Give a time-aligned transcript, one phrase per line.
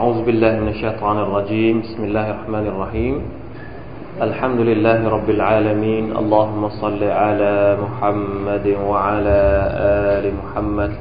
[0.00, 1.74] أعوذ بالله من الشيطان الرجيم.
[1.84, 3.14] بسم الله الرحمن الرحيم.
[4.22, 6.16] الحمد لله رب العالمين.
[6.16, 9.40] اللهم صل على محمد وعلى
[10.16, 10.92] آل محمد.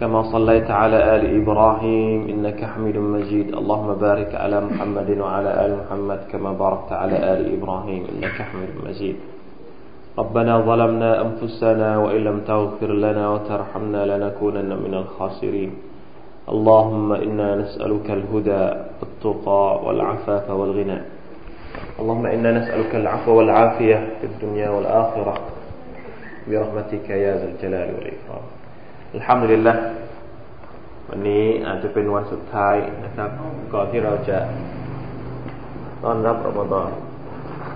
[0.00, 3.52] كما صليت على آل إبراهيم إنك حميد مجيد.
[3.52, 9.16] اللهم بارك على محمد وعلى آل محمد كما باركت على آل إبراهيم إنك حميد مجيد.
[10.18, 15.89] ربنا ظلمنا أنفسنا وإن لم تغفر لنا وترحمنا لنكونن من الخاسرين.
[16.53, 18.63] اللهم إنا نسألك الهدى
[18.99, 20.99] والتقى والعفاف والغنى
[21.99, 25.35] اللهم إنا نسألك العفو والعافية في الدنيا والآخرة
[26.47, 28.45] برحمتك يا ذا الجلال والإكرام
[29.17, 29.77] الحمد لله
[31.09, 32.75] วันนี้อาจจะเป็นวันสุดท้าย
[33.05, 33.29] นะครับ
[33.73, 34.37] ก่อนที่เราจะ
[36.03, 36.89] ต้อนรับรอมฎอน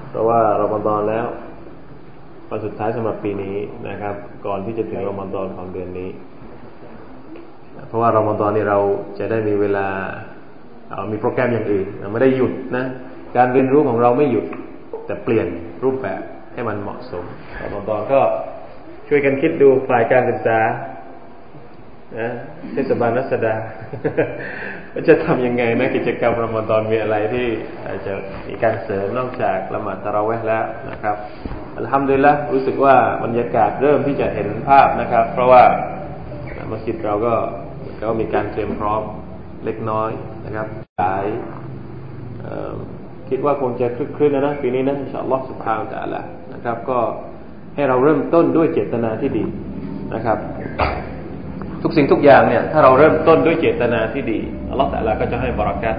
[0.09, 1.27] เพราะว่ารอมฎอนแล้ว
[2.49, 3.55] วันสุดท้ายสำหรับปีนี้
[3.87, 6.32] นะครับ ก่อนที่จะถึงรอมฎอนของเดือนนี้ เพ
[7.94, 8.78] ราะว่ารอมฎอนนี่เรา
[9.18, 9.86] จะได้มีเวลา
[10.90, 12.84] เอามีโปรแกรมอย่างอื่นไม่ได้หยุดนะ
[13.36, 14.44] การเรียนรู้ของเราไม่หยุด
[15.06, 15.46] แต่เปลี่ยน
[15.84, 16.20] รูปแบบ
[16.52, 17.24] ให้มันเหมาะสม
[17.62, 18.20] รอมฎอนก็
[19.08, 20.58] ช่วยกันคิดดูฝ่ายการศึกษา
[22.18, 22.30] นะ
[22.72, 23.54] เทศบาลรัศดา
[24.92, 27.46] ว่าจะทำยังไงนะกิจกรรมรอมฎอนมีอะไรที่
[27.86, 28.12] อาจจะ
[28.48, 31.16] มีการเสริมนอกจากละหมาดตะเราะเวห์แล้วนะครับ
[31.78, 35.62] อัลฮัมดุลิลละรู้สึกว่าบรรยากาศเริ่มที่จะเห็นภาพนะครับ เพราะว่า
[36.70, 37.34] มัสยิดเราก็
[38.02, 39.02] ก็มีการเตรียมพร้อม
[39.64, 40.10] เล็กน้อย
[40.46, 40.66] นะครับ
[40.98, 41.26] หลาย
[43.28, 46.20] คิดว่าคงจะคลึกคลื้นนะนะปีนี้นะอินชาอัลลอฮฺสุบฮานตะละ
[46.54, 46.98] นะครับ ก็
[47.74, 49.44] ให้เราเริ่มต้นด้วยเจตนาที่ดี
[50.14, 50.38] นะครับ
[51.82, 55.96] ทุกสิ่งทุกอย่างเนี่ย ถ้าเราเริ่มต้นด้วยเจตนาที่ดีอัลลอฮฺตะละก็จะให้บารักัต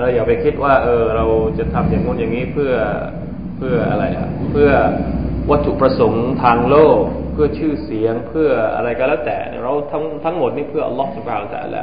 [0.00, 1.24] เราอย่าไปคิดว่า เออเรา
[1.58, 2.72] จะทำอย่างงู้นอย่างนี้เพื่อ
[3.56, 4.70] เพื่ออะไรอะเพื่อ
[5.50, 7.00] วัตถุประสงค์ทางโลก
[7.40, 11.82] พื่อชื่อเสียงเพื่ออะไรก็แล้วแต่ เราทั้งทั้งหมดนี่เพื่ออัลลอฮฺสุบฮานตะละ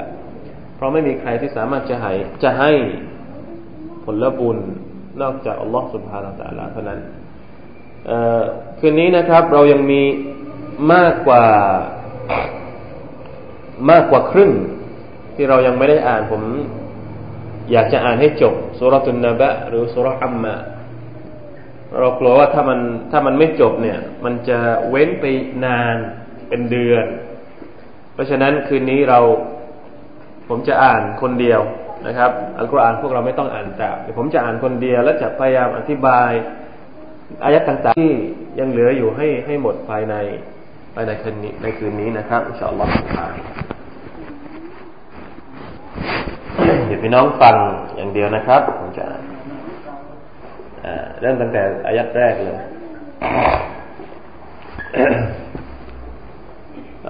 [0.76, 2.12] เพราะไม่มีใครที่สามารถจะให้
[2.44, 2.72] จะให้
[4.04, 4.58] ผลบุญ
[5.22, 7.00] นอกจากอัลลอฮฺสุบฮานาตะลาเท่านั้น
[8.80, 10.02] คืนนี้นะครับเรายังมี
[10.94, 11.46] มากกว่า
[13.90, 14.52] มากกว่าครึ่ง
[15.36, 16.42] ที่เรายังไม่ได้อ่านผม
[17.72, 20.56] อยากจะอ่านให้จบสุรตุนนบะหรือสุรอัมมะ
[22.00, 22.80] เรากลัวว่าถ้ามัน
[23.12, 25.26] ถ้ามันไม่จบเนี่ย มันจะเว้นไป
[25.66, 25.96] นาน
[26.50, 27.06] เป็นเดือน
[28.14, 29.20] เพราะฉะนั้นคืนนี้เรา
[30.50, 31.62] ผมจะอ่านคนเดียว
[32.08, 36.32] นะครับ อัลกุรอานพวกเราไม่ต้องอ่านตามผมจะอ่านคนเดียว และจะพยายามอธิบาย
[37.44, 38.14] อายัดต่างๆที่
[38.60, 40.16] ยังเหลืออยู่ให้ให้หมดภายใน
[40.96, 42.90] ภายในคืนนี้ในคืนนี้นะครับอินชาอัลลอฮฺ
[46.88, 47.56] เดี๋ยวพี่น้องฟัง
[47.96, 49.06] อย่างเดียวนะครับผมจะ
[51.21, 52.59] เริ่มตั้งแต่อายัดแรกเลย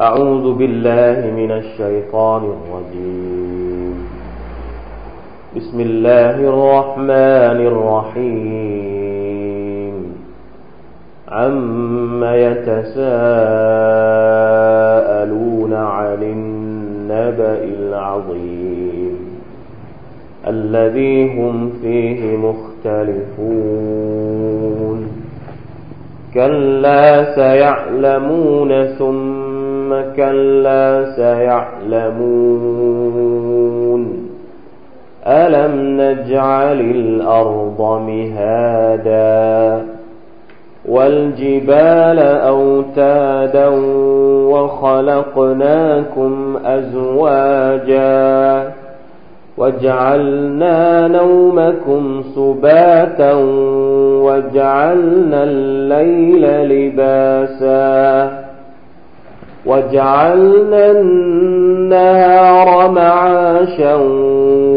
[0.00, 3.96] أعوذ بالله من الشيطان الرجيم
[5.56, 8.70] بسم الله الرحمن الرحيم
[11.28, 13.00] عم يتساءلون
[15.74, 18.93] عن النبأ العظيم
[20.47, 23.75] الذي هم فيه مختلفون.
[26.33, 32.55] كلا سيعلمون ثم كلا سيعلمون.
[35.27, 39.85] ألم نجعل الأرض مهادا
[40.89, 43.67] والجبال أوتادا
[44.53, 48.71] وخلقناكم أزواجا
[49.57, 53.33] وجعلنا نومكم سباتا
[54.25, 58.31] وجعلنا الليل لباسا
[59.65, 63.95] وجعلنا النهار معاشا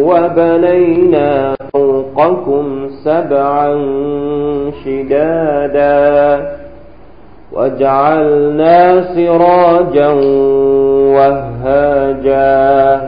[0.08, 3.68] وبنينا فوقكم سبعا
[4.84, 6.48] شدادا
[7.52, 10.08] وجعلنا سراجا
[11.16, 13.07] وهاجا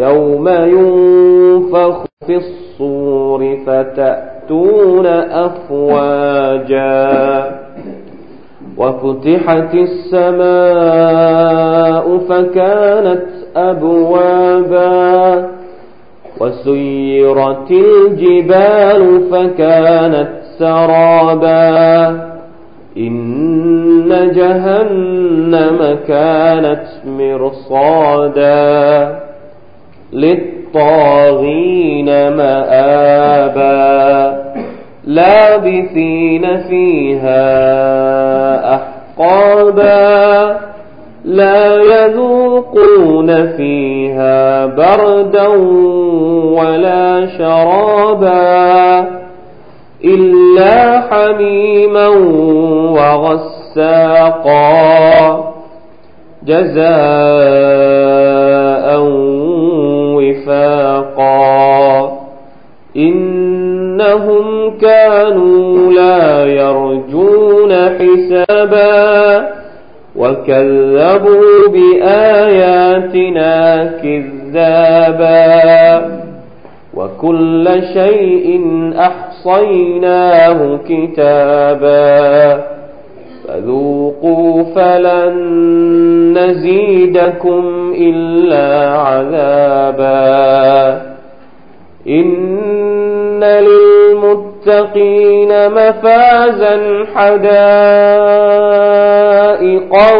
[0.00, 5.06] يوم ينفخ في الصور فتأتون
[5.46, 6.90] أفواجا
[8.76, 9.74] وفتحت
[10.90, 13.22] السماء فكانت
[13.56, 15.48] أبوابا
[16.40, 22.08] وسيرت الجبال فكانت سرابا
[22.96, 29.19] إن جهنم كانت مرصادا
[30.12, 33.70] للطاغين مآبا
[35.04, 37.40] لابثين فيها
[38.74, 40.56] أحقابا
[41.24, 45.46] لا يذوقون فيها بردا
[46.58, 49.08] ولا شرابا
[50.04, 52.08] إلا حميما
[52.96, 54.30] وغساقا.
[56.46, 56.80] جزاء
[60.30, 62.20] وفاقا
[62.96, 69.48] إنهم كانوا لا يرجون حسابا
[70.16, 73.12] وكذبوا بآياتنا
[74.02, 75.40] كذابا.
[76.94, 78.60] وكل شيء
[78.98, 82.69] أحصيناه كتابا.
[83.50, 85.34] فذوقوا فلن
[86.38, 91.00] نزيدكم إلا عذابا.
[92.08, 97.50] إن للمتقين مفازا حدائق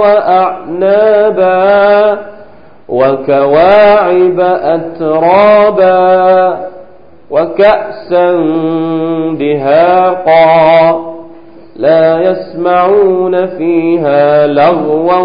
[0.01, 1.71] وأعنابا
[2.89, 6.01] وكواعب أترابا
[7.31, 8.33] وكأسا
[9.39, 11.10] دهاقا.
[11.81, 15.17] لا يسمعون فيها لغوا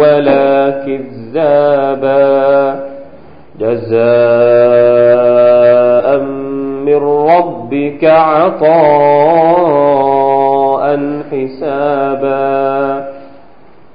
[0.00, 2.24] ولا كذابا.
[3.60, 3.94] جزاء
[6.86, 8.64] من ربك عطاء
[11.30, 13.04] حسابا.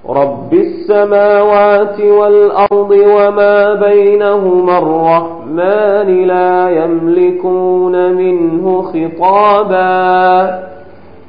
[0.10, 10.69] رب السماوات والأرض وما بينهما الرحمن لا يملكون منه خطابا.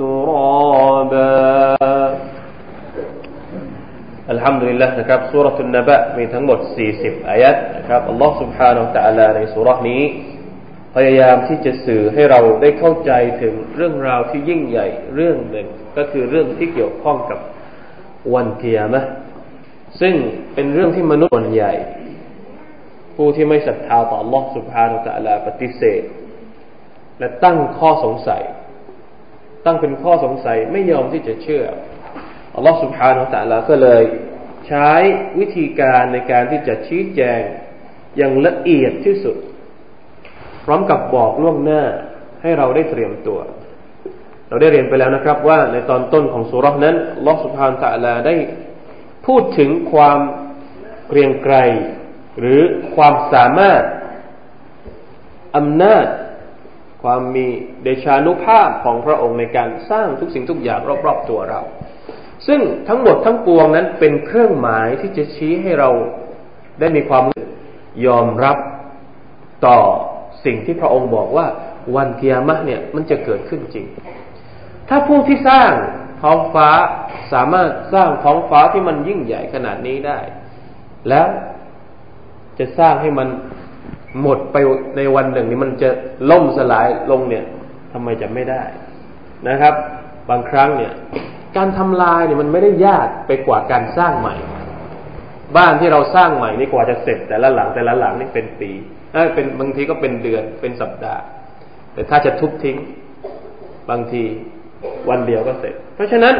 [0.00, 1.30] ترابا
[4.34, 6.58] الحمد لله นะครับสุรทุนนบะมีทั้งหมด
[6.94, 10.02] 40อายัดนะครับอัลลอฮ์ سبحانه และ تعالى ในสุรนี้
[10.94, 15.66] พยายามที่จะสื่อให้เราได้เข้าใจถึงเรื่องราวที่ยิ่งใหญ่เรื่องหนึ่ง
[15.96, 17.38] ก็คือเรื่องที่เกี่ยวข้องกับ
[18.34, 19.04] วันเกียรมะ
[20.00, 20.14] ซึ่ง
[20.54, 21.72] เป็นเรื่องที่มนุษย์ส่วนใหญ่
[23.16, 26.02] ผู้ที่ไม่ศรัทธาต่อ Allah سبحانه และ تعالى ปฏิเสธ
[27.18, 28.42] และตั้งข้อสงสัย
[29.65, 31.63] ตั้งเป็นข้อสงสัยไม่ยอมที่จะเชื่อ
[32.55, 34.03] อัลลอฮฺสุบฮานาอัลาก็เลย
[34.67, 34.91] ใช้
[35.39, 37.41] วิธีการในการที่จะชี้แจง
[38.17, 39.37] อย่างละเอียดที่สุด
[40.65, 41.83] พร้อมกับบอกล่วงหน้า
[42.41, 43.39] ให้เราได้เตรียมตัว
[44.49, 46.95] เราได้เรียนไปแล้วนะครับว่าในตอนต้นของสุรษนั้น
[47.27, 48.35] ลอสุภานตะลาได้
[49.25, 50.19] พูดถึงความ
[51.07, 51.55] เกรียงไกร
[52.39, 52.61] หรือ
[52.95, 53.83] ความสามารถ
[55.55, 56.05] อำนาจ
[57.05, 57.47] ความมี
[57.83, 61.61] เดชานุภาพของพระองค์ในการสร้างทุกสิ่งทุกอย่างรอบๆตัวเรา
[62.47, 65.89] ซึ่งทั้งหมดทั้งปวงนั้นเป็นเครื่องหมายที่จะชี้ให้เรา
[66.79, 67.23] ได้มีความ
[68.05, 68.57] ยอมรับ
[69.65, 69.79] ต่อ
[70.45, 71.47] สิ่งที่พระองค์บอกว่า
[71.95, 73.85] วันเกียรมะเนี่ยมันจะเกิดขึ้นจริง
[74.89, 75.71] ถ้าผู้ที่สร้าง
[76.21, 76.69] ท้องฟ้า
[77.33, 80.19] สามารถสร้างท้องฟ้าที่มันยิ่งใหญ่ขนาดนี้ได้
[81.09, 81.27] แล้ว
[82.59, 83.27] จะสร้างให้มัน
[84.21, 84.57] หมดไป
[84.97, 85.89] ในวันหนึ่งนี้มันจะ
[86.31, 87.45] ล่มสลายลงเนี่ย
[87.93, 88.63] ทำไมจะไม่ได้
[89.47, 89.73] นะครับ
[90.29, 90.93] บางครั้งเนี่ย
[91.57, 94.35] การทำลายเนี่ยมันไม่ได้ยากไปกว่าการสร้างใหม่
[95.57, 98.71] บ้านที่เราสร้างใหม่นี่กว่าจะเสร็จ แต่ละหลังแต่ละหลังนี่เป็นปี
[99.35, 101.21] เป็นบางทีก็เป็นเดือนเป็นสัปดาห์
[101.93, 102.77] แต่ถ้าจะทุบทิ้ง
[103.89, 104.23] บางที
[105.09, 106.35] วันเดียวก็เสร็จ เพราะฉะนั้น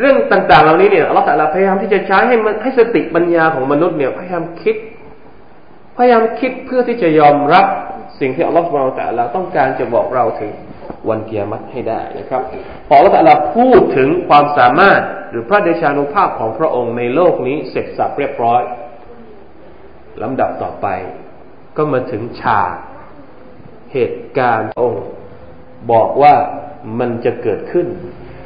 [0.00, 4.76] เรื่องต่างๆ เหล่านี้เนี่ยเราแต่ละพยายามที่จะใช้ให้มันให้สติปัญญาของมนุษย์เนี่ยพยายามคิด
[5.96, 7.66] พยายามคิดเพื่อที่จะยอมรับ
[8.20, 10.52] สิ่งที่อัลลอฮฺเราแต่เราต้องการจะบอกเราถึง
[11.08, 12.42] วันเกียรติให้ได้นะครับ
[12.88, 18.62] พออัลลอฮฺเราพูดถึงความสามารถหรือพระเดชานุภาพของพระองค์ในโลกนี้เสร็จสับเรียบร้อย
[20.22, 20.86] ลำดับต่อไป
[21.76, 22.74] ก็มาถึงฉาก
[23.92, 25.04] เหตุการณ์องค์
[25.92, 26.34] บอกว่า
[26.98, 27.86] มันจะเกิดขึ้น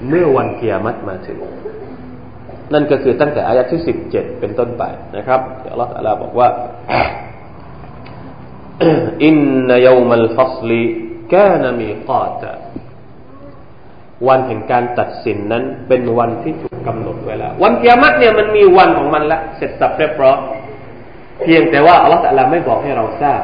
[0.08, 1.38] เมื่อวันเกียรติมาถึง
[2.72, 4.84] นั่นก็คือตั้งแต่อายะที่สิบเจ็ดเป็นต้นไป
[5.16, 5.40] นะครับ
[5.70, 6.48] อัลลอฮฺบอกว่า
[9.24, 9.36] อิน
[9.68, 10.84] นยามัลฟัสลี
[11.32, 12.42] กนมีกาต
[14.28, 20.38] วันแห่งการตัดสินนั้นเป็นวันที่ถูกกำหนดไว้แล้ว วันเกียรติเนี่ยมันมีวันของมันละเสร็จสับเรียบร้อย
[21.42, 23.42] เพียงแต่ว่าอัลลอฮฺลาไม่บอกให้เราทราบ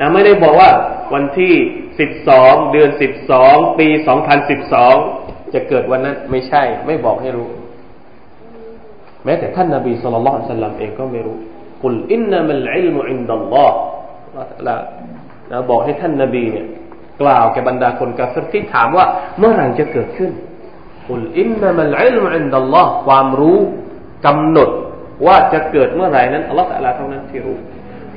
[0.00, 0.70] นะไม่ได้บอกว่า
[1.14, 1.54] วันที่
[2.00, 4.94] สิบสองเดือนสิบสองปีสองพันสิบสอง
[5.54, 7.48] จะเกิดวันนั้นไม่ใช่ ไม่บอกให้รู้
[9.24, 11.36] แม้แต่ท่านนาบีสุลต่านสัลลัมเองก็ไม่รู้
[11.82, 13.78] กุลอินนามัลอิลมุอินดัลลอฮ์
[14.67, 14.77] ละ
[15.51, 16.67] นะบอกให้ท่านนาบีเนี่ย
[17.21, 19.05] กล่าวแก่บรรดาคนกาฟรที่ถามว่า
[19.37, 20.31] เมื่อไหร่จะเกิดขึ้น
[21.07, 23.59] กุลอินนามัลอิลมุอินดัลลอฮ์ความรู้
[24.25, 24.69] กำหนด
[25.27, 27.57] ว่าจะเกิดเมื่อไหร่นั้นอัลลอฮฺตะลาเท่านั้นที่รู้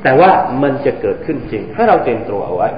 [0.02, 0.30] แต่ว่า
[0.62, 2.68] มันจะเกิดขึ้นจริง ให้เราเตรียมตัวเอาไว้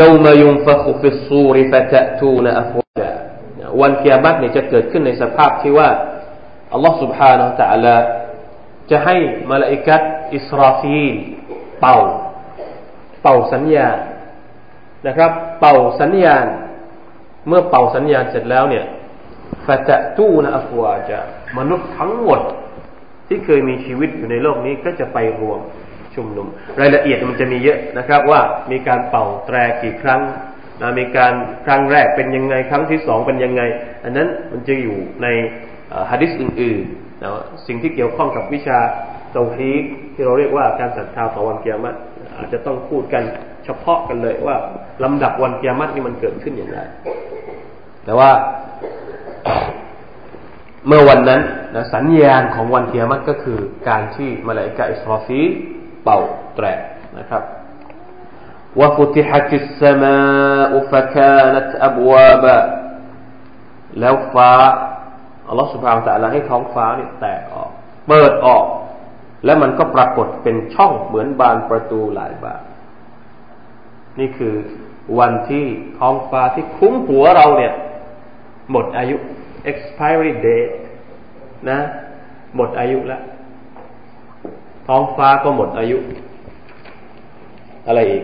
[0.00, 3.12] يوم ينفخ في الصور فتأتون أفواجا
[3.80, 5.88] วันเกียรติเนี่ยจะเกิดขึ้นในสภาพที่ว่า
[6.72, 7.96] อัลลอฮฺ سبحانه และ تعالى
[8.91, 9.15] จะให้
[9.49, 10.01] มาลาอิกัด
[10.35, 11.15] อิสราฟีล
[11.81, 11.97] เป่า
[13.21, 13.97] เป่าสัญญาณ
[15.07, 16.45] นะครับ เป่าสัญญาณ
[17.47, 18.85] เมื่อเป่าสัญญาณเสร็จแล้วเนี่ย
[19.65, 21.19] ฟะตะตูนอัฟวาจะ
[21.57, 22.41] มนุษย์ทั้งหมด
[23.27, 25.59] ที่เคยมีชีวิตอยู่ในโลกนี้ก็จะไปรวม
[26.15, 26.47] ชุมนุม
[26.79, 28.41] รายละเอียดมันจะมีเยอะนะครับ ว่า
[28.71, 30.21] มีการเป่าแตรกี่ครั้ง
[30.81, 31.33] นะมีการ
[31.65, 33.61] ครั้งแรกเป็นยังไงครั้งที่สองเป็นยังไง
[34.03, 35.27] อันนั้นมันจะอยู่ใน
[36.11, 37.30] ฮะดิษอื่นๆ นะ
[37.66, 38.78] สิ่งที่เกี่ยวข้องกับวิชา
[39.32, 39.72] เตาฮี
[40.14, 41.96] ที่เราเรียกว่าการศรัทธาต่อวันเกียรติ
[42.36, 43.22] อาจจะต้องพูดกัน
[43.64, 44.56] เฉพาะกันเลยว่า
[45.04, 46.78] ลำดับวันเกียรตินี่มันเกิดขึ้นอย่างไร
[48.04, 48.30] แต่ว่า
[50.86, 51.40] เมื่อวันนั้น
[51.74, 55.40] นะสัญญาณของวันเกียรติก็คือการที่มาลาอิกะอิสราฟี
[56.04, 56.18] เป่า
[56.54, 56.66] แตร
[57.18, 57.42] นะครับ
[58.80, 62.58] وفتحت السماء فكانت أبوابا
[64.00, 64.52] แล้วฟ้า
[65.49, 67.69] อัลลอฮฺสุบฮานตะลาให้ท้องฟ้าเนี่ยแตกออก
[68.07, 68.65] เปิดออก
[69.45, 72.63] แล้วมันก็ปรากฏเป็นช่องเหมือนบานประตูหลายบาน
[74.19, 74.55] นี่คือ
[75.19, 75.65] วันที่
[75.99, 77.73] ท้องฟ้าที่คุ้มหัวเราเนี่ย
[78.71, 79.15] หมดอายุ
[79.71, 80.73] expiry date
[81.69, 81.79] นะ
[82.55, 83.21] หมดอายุแล้ว
[84.87, 85.97] ท้องฟ้าก็หมดอายุ
[87.87, 88.23] อะไรอีก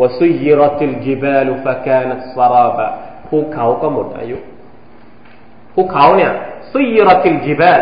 [0.00, 2.86] วซุยรติลจิบาลุฟะกานัสซาราบะ
[3.28, 4.38] ภูเขาก็หมดอายุ
[5.74, 6.32] ภูเขาเนี่ย
[6.74, 7.80] ซุยรติลจิบาล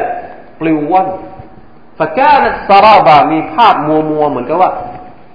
[0.60, 1.08] ปลิวว่อน
[1.98, 4.70] ฟะกานสาราบะมีภาพมัวมัวเหมือนกับว่า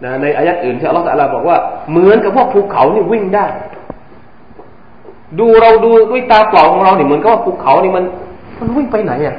[0.04, 1.58] นะในอายัดอื่นที่อัลลอฮฺบอกว่า
[1.90, 3.46] เหมือนกับพว่าภูเขานี่วิ่งได้
[5.40, 8.04] ดูเราดูด้วยตาเปล่าของเราเนี่ยเหมือนกับว่าภูเขานี่มัน
[8.60, 9.36] มันวิ่งไปไหนอะ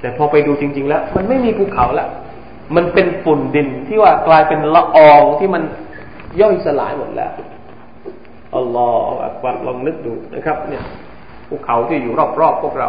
[0.00, 2.06] แต่พอไปดูจริง ๆ แล้ว มันไม่มีภูเขาละ
[2.76, 5.62] มันเป็นฝุ่นดินที่ว่ากลายเป็นละอองที่มัน
[6.40, 7.32] ย่อยสลายหมดแล้ว
[8.56, 10.82] อัลลอฮฺอักบัรลองนึกดูนะครับ เนี่ย
[11.48, 12.88] ภูเขาที่อยู่รอบๆพวกเรา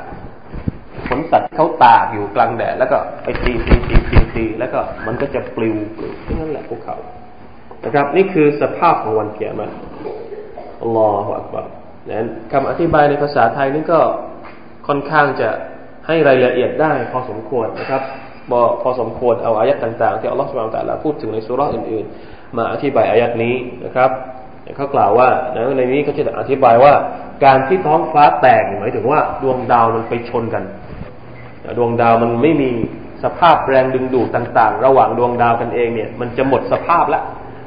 [1.07, 6.95] ขนสัตว์เขาตากอยู่กลางแดดแล้วก็ไปตีตีตีตีตีแล้วก็มันก็จะปลิวปลิวนั่นแหละภูเขา
[7.85, 9.55] นะครับ นี่คือสภาพของวันเกียรติ
[10.81, 11.65] อัลลอฮฺอักบาร
[12.09, 13.99] นั้นคำอธิบายในภาษาไทยนี่ก็
[14.87, 15.49] ค่อนข้างจะ
[16.07, 18.01] ให้รายละเอียดได้พอสมควรนะครับ
[18.49, 23.55] พอพอสมควรเอาอายัดต่างๆ ที่อัลลอฮฺสุบานตะลาพูดถึงในสุราอื่นๆ มาอธิบายอายัดนี้
[23.85, 24.11] นะครับ
[24.77, 25.29] เขากล่าวว่า
[25.77, 26.93] ในนี้เขาจะอธิบายว่า
[27.45, 30.63] การที่ท้องฟ้าแตกหมายถึงว่าดวงดาวมันไปชนกัน
[31.77, 32.69] ดวงดาวมันไม่มี
[33.23, 37.23] สภาพแรงดึงดูดต่าง ๆ ระหว่างดวงดาวกันเองเนี่ย มันจะหมดสภาพแล้ว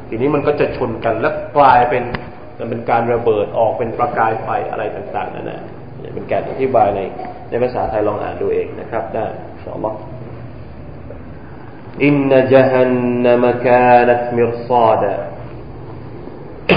[0.08, 2.02] ทีนี้มันก็จะชนกันแล้วกลายเป็น
[2.58, 5.60] มันเป็นการระเบิดออกเป็นประกายไฟอะไรต่าง ๆนั่นแหละ
[6.14, 7.00] เป็นการอธิบายใน
[7.50, 9.26] ในภาษาไทยลองอ่านดูเองนะครับได้
[9.64, 9.86] สอล
[12.04, 15.12] อินนจฮันนมกานัตมิรซาดะ
[16.64, 16.71] ใน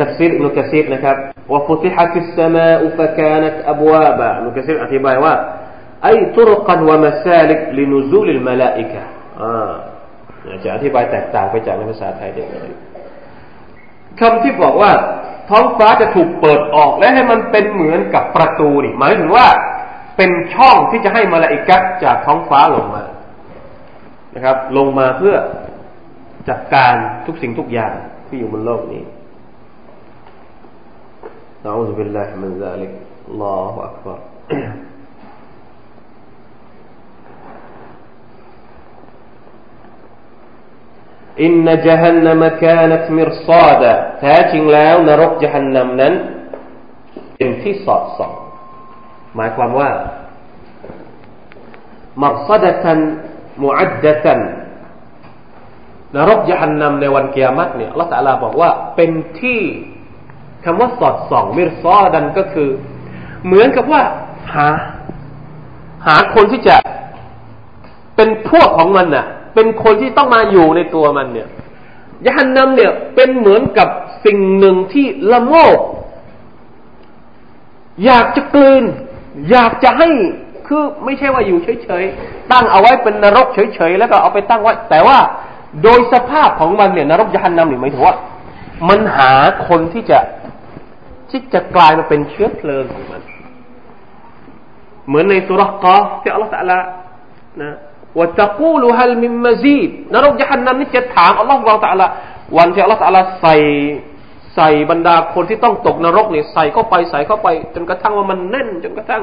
[0.00, 1.16] ทัฟซีรอิบนุกะซีรนะครับ
[1.52, 5.34] وفتحت السماء فكانت أبوابا อิบนุกะซีรอธิบายว่า
[6.04, 9.02] أي طرقا ومسالك لنزول الملائكة
[9.40, 9.72] อ่า
[10.64, 12.70] จะอธิบายแตกต่างไปจากในภาษาไทยเด็กเลย
[14.20, 14.90] คำที่บอกว่า
[15.50, 19.46] ท้องฟ้าจะถูกเปิดออกและให้มันเป็นเหมือนกับประตูนี่หมายถึงว่า
[20.16, 23.04] เป็นช่องที่จะให้มาลาอิกัสจากท้องฟ้าลงมา
[24.34, 25.34] นะครับ ลงมาเพื่อ
[26.48, 26.94] จัดการ
[27.26, 27.94] ทุกสิ่งทุกอย่าง
[28.28, 29.02] ที่อยู่บนโลกนี้
[41.42, 46.14] อินนจัฮันนามกานัตมิรซาดะแท้จริงแล้วนรกจัฮันนำนั้น
[47.36, 48.32] เป็นที่สอดส่อง
[49.36, 49.90] หมายความว่า
[52.22, 52.98] มักซดะตัน
[53.62, 54.40] มุอัดดะตัน
[56.16, 59.60] นรกจยานนำในวันเกียรติเนี่ยละตะลาบอกว่าเป็นที่
[60.64, 62.70] คำว่าสอดส่อง มิรซอดันก็คือ
[63.46, 64.02] เหมือนกับว่า
[64.54, 64.68] หา
[66.06, 66.76] หาคนที่จะ
[68.16, 71.48] เป็นพวกของมันน่ะ เป็นคนที่ต้องมาอยู่ในตัวมันเนี่ย
[72.26, 73.88] ยันนำเนี่ยเป็นเหมือนกับ
[74.24, 75.78] สิ่งหนึ่งที่ละโมบ
[78.04, 78.84] อยากจะกลืน
[79.50, 80.08] อยากจะให้
[80.66, 85.18] คือไม่ใช่ว่าอยู่เฉยๆ ตั้งเอาไว้เป็นนรกเฉยๆ แล้วก็เอาไปตั้งไว้ แต่ว่า
[85.82, 88.16] โดยสภาพของมันเนี่ยนรกยานนำเนี่ยหมายถึงว่า
[88.88, 89.32] มันหา
[89.68, 90.18] คนที่จะ
[91.30, 93.20] ที่จะกลายมาเป็นเชื้อเพลิงของมัน
[95.06, 96.78] เหมือนในสุรกะที่อัลลอฮฺตะลา
[97.60, 97.76] นะ
[98.18, 102.06] ว่าจะกูลูฮัลมิมมซีดนรกยานนำนี่จะถามอัลลอฮฺเราตะลา
[102.56, 103.56] วันที่อัลลอฮฺตะลาใส่
[104.54, 109.22] ใส่บรรดาคนที่ต้องตกนรกเนี่ยใส่เข้าไปใส่เข้าไป จนกระทั่งว่ามันแน่น จนกระทั่ง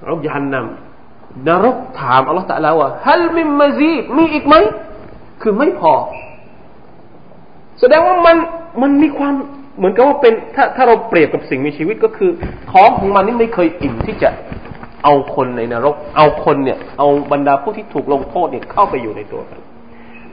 [0.00, 4.54] นรกยานนำนรกถามอัลลอฮฺตะลาว่าฮัลมิมมซีดมีอีกไหม
[5.42, 5.94] คือไม่พอ
[7.80, 8.36] แสดงว่ามัน
[8.82, 9.34] มันมีความ
[9.78, 12.30] เหมือนกับว่าเป็นถ้าถ้าเราเปรียบกับสิ่งมีชีวิตก็คือ
[12.72, 14.30] ท้องของมันนี่ไม่เคยอิ่มที่จะ
[15.04, 19.60] เอาคนในนรก เอาคนเนี่ย เอาบรรดาผู้ที่ถูกลงโทษเนี่ยเข้าไปอยู่ในตัวกัน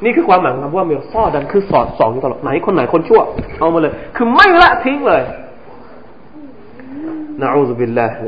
[0.03, 3.21] นี่คือความหมายคำว่าเมลซ่อดันคือสอดส่องตลอดไหนคนไหนคนชั่ว
[3.59, 5.21] เอามาเลย คือไม่ละทิ้งเลย
[7.41, 8.21] นะอูซุบิลลาฮิ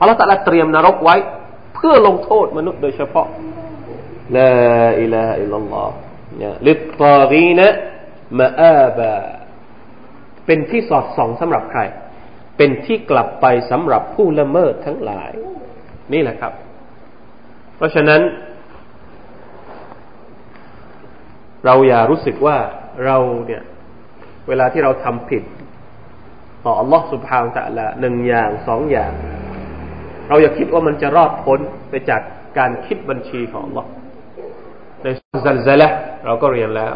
[0.00, 1.16] อัลลอฮฺตะลาเตรียมนรกไว้
[1.74, 3.26] เพื่อลงโทษมนุษย์โดยเฉพาะ
[4.36, 4.52] ลา
[5.00, 5.94] อิลาฮอิลลัลลอฮ์
[6.66, 7.66] ลิตตากีนะ
[8.38, 9.12] มาอาบา
[10.46, 11.80] เป็นที่สอดส่องสำหรับใคร
[12.56, 15.30] เป็นที่กลับไปสำหรับผู้ละเมิดทั้งหลาย
[16.12, 16.52] นี่แหละครับ
[17.76, 18.20] เพราะฉะนั้น
[21.64, 22.56] เราอย่ารู้สึกว่า
[23.04, 23.62] เราเนี่ย
[24.48, 25.42] เวลาที่เราทำผิด
[26.64, 29.12] ต่ออัลลอฮ์สุบฮาวตะละหนึ่งอย่างสองอย่าง
[30.28, 32.22] เราอย่าคิดว่ามันจะรอดพ้นไปจาก
[32.58, 33.88] การคิดบัญชีของอัลลอฮ์
[35.02, 35.06] ใน
[35.46, 35.88] ซัลซาละ
[36.26, 36.94] เราก็เรียนแล้ว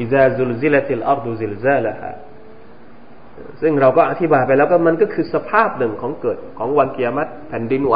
[0.00, 2.10] إذا زلزلت الأرض زلزالها
[3.62, 7.94] ซึ่งเราก็อธิบายไปแล้วก็มันก็คือสภาพหนึ่งของเกิดของวันกิยามัตแผ่นดินไหว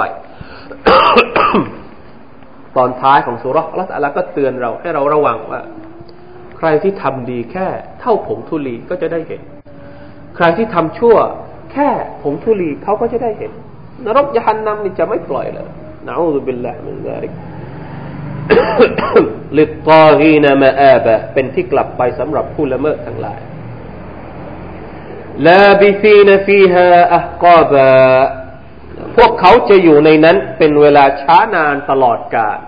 [2.76, 5.60] ตอนท้ายของสูเราะฮฺอัลลอฮฺก็เตือนเราให้เราระวังว่า
[6.58, 7.66] ใครที่ทำดีแค่
[8.00, 9.40] เท่าผงธุลีก็จะได้เห็น
[10.36, 11.16] ใครที่ทำชั่ว
[11.72, 11.88] แค่
[12.22, 13.52] ผงธุลีเขาก็จะได้เห็น
[14.04, 15.68] นรกญะฮันนัมนี่จะไม่ปล่อยเลย
[16.06, 17.32] นะأعوذ بالله من ذلك
[19.58, 23.40] للطاغين مآبا เป็นที่กลับไปสำหรับผู้ละเมิดทั้งหลาย
[25.46, 27.88] لابثين فيها أحقابا
[29.16, 32.58] พวกเขาจะอยู่ในนั้นเป็นเวลาช้านานตลอดกาล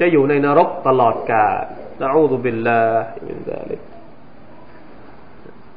[0.00, 1.62] จะอยู่ในนรกตลอดกาล
[2.00, 3.80] นะอูซุบิลลาฮิมินซาลิก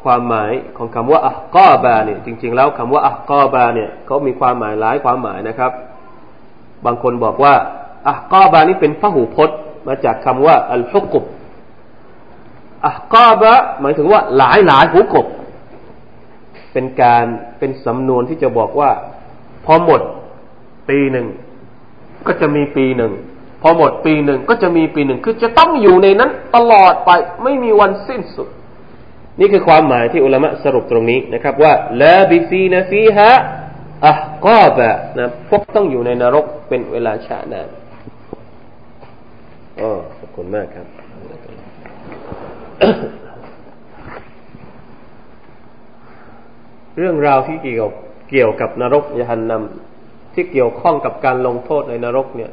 [0.04, 5.71] ความหมายของคำว่าอักกาบะเนี่ยจริง ๆ แล้วคำว่าอักกาบะเนี่ยเขามีความหมายหลายความหมายนะครับ
[6.86, 7.54] บางคนบอกว่า
[8.10, 11.23] อักาบานี่เป็นพหูพจน์มาจากคำว่าอัลฮุกุบ
[12.88, 15.26] อักาบะหมายถึงว่าหลายหลายหูกบ
[16.73, 17.25] เป็นการ
[17.60, 18.91] เป็นสำนวนที่จะบอกว่า
[19.65, 20.01] พอหมด
[20.89, 21.27] ปีหนึ่ง
[22.27, 23.13] ก็จะมีปีหนึ่ง
[23.62, 27.12] พอหมดปีหนึ่งก็จะมีปีหนึ่งคือจะต้องอยู่ในนั้นตลอดไป
[27.43, 28.47] ไม่มีวันสิ้นสุด
[29.39, 33.32] นี่คือความหมายที่อุลามะสรุปตรงนี้นะครับว่าลาบิซีนฟีฮะ
[34.08, 37.69] อักกาบะนะพวกต้องอยู่ในนรกเป็นเวลาชานาน
[39.82, 40.88] อ๋อขอบคุณมากครับ
[46.97, 47.89] เรื่องราวที่เกี่ยว
[48.29, 52.51] เกี่ยวกับนรกยานนำที่เกี่ยวข้องกับการลงโทษในนรกเนี่ย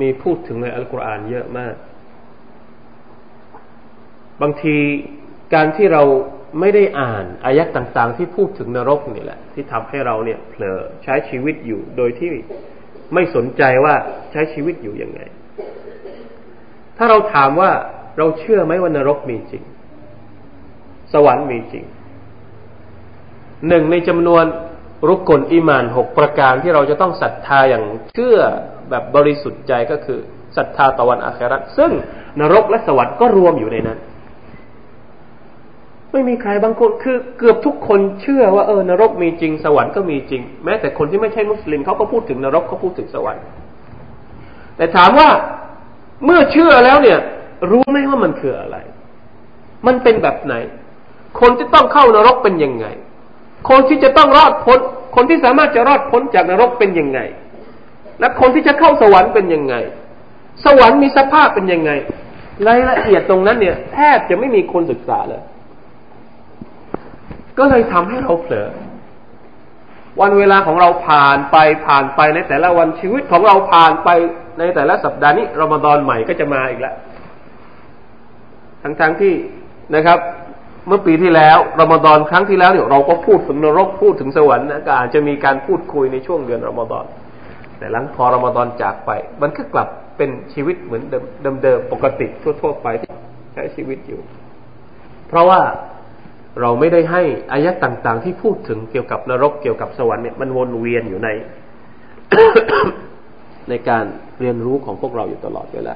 [0.00, 1.74] มีพูดถึงในอัลกุรอานเยอะมาก
[4.42, 4.76] บางที
[5.54, 6.02] การที่เรา
[6.60, 12.30] ไม่ได้อ่านอายักต่างๆ ที่พูดถึงนรกนี่แหละ ที่ทำให้เราเนี่ยเผลอใช้ชีวิตอยู่โดยที่
[13.14, 13.94] ไม่สนใจว่า
[14.32, 15.20] ใช้ชีวิตอยู่ยังไง
[16.96, 17.70] ถ้าเราถามว่า
[18.18, 19.62] เราเชื่อไหมว่านรกมีจริง
[21.12, 21.84] สวรรค์มีจริง
[23.68, 24.44] หนึ่งในจำนวน
[25.08, 28.38] รุกกลอิมานหกประการที่เราจะต้องศรัทธาอย่างเชื่อ
[28.90, 30.18] แบบบริสุทธิ์ใจก็คือ
[30.56, 31.90] ศรัทธาต่อวันอาคราซึ่ง
[32.40, 33.98] นรกและสวรรค์ก็รวมอยู่ในนั้น
[36.12, 43.44] ไม่มีใครบางคนคือเกือบทุกคนเชื่อว่าเออนรกมีจริงสวรรค์ก็มีจริง แม้แต่คนที่ไม่ใช่มุสลิมเขาก็พูดถึงนรกเขาพูดถึงสวรรค์
[44.76, 45.30] แต่ถามว่า
[46.24, 47.18] เมื่อเชื่อแล้วเนี่ย
[47.70, 48.76] รู้ไหมว่ามันคืออะไร
[49.86, 50.54] มันเป็นแบบไหน
[51.40, 52.86] คนที่ต้องเข้านรกเป็นยังไง
[53.68, 54.78] คนที่จะต้องรอดพ้น
[55.16, 57.20] คนที่สามารถจะรอดพ้นจากนรกเป็นยังไง
[58.20, 59.74] และคนที่จะเข้าสวรรค์เป็นยังไง
[60.64, 61.90] สวรรค์มีสภาพเป็นยังไง
[62.66, 65.42] รายละเอียดตรงนั้นเนี่ยแทบจะไม่มีคนศึกษาเลย
[67.58, 68.68] ก็เลยทำให้เราเผลอ
[70.20, 74.08] วันเวลาของเราผ่านไปผ่านไปในแต่ละวันชีวิตของเราผ่านไป
[74.58, 76.94] ในแต่ละสัปดาห์นี้รอมฎอนใหม่ก็จะมาอีกแล้ว
[78.82, 79.34] ทั้งๆทที่
[79.94, 80.18] นะครับ
[80.86, 87.04] เมื่อปีที่แล้วรอมฎอนครั้งที่แล้วเนี่ยเราก็พูดถึงนรกพูดถึงสวรรค์นะก็อาจจะมีการพูดคุยในช่วงเดือนรอมฎอน
[87.78, 89.10] แต่หลังพอรอมฎอนจากไป
[89.42, 91.02] มันก็กลับเป็นชีวิตเหมือน
[91.62, 93.10] เดิมๆปกติทั่วๆไปที่
[93.54, 94.20] ใช้ชีวิตอยู่
[95.28, 95.60] เพราะว่า
[96.60, 101.28] เราไม่ได้ให้อายะต่างๆ ที่พูดถึงเกี่ยวกับนรกเกี่ยวกับสวรรค์เนี่ยมันวนเวียนอยู่ใน
[103.68, 104.04] ในการ
[104.40, 105.94] เรียนรู้ของพวกเราอยู่ตลอดเวลา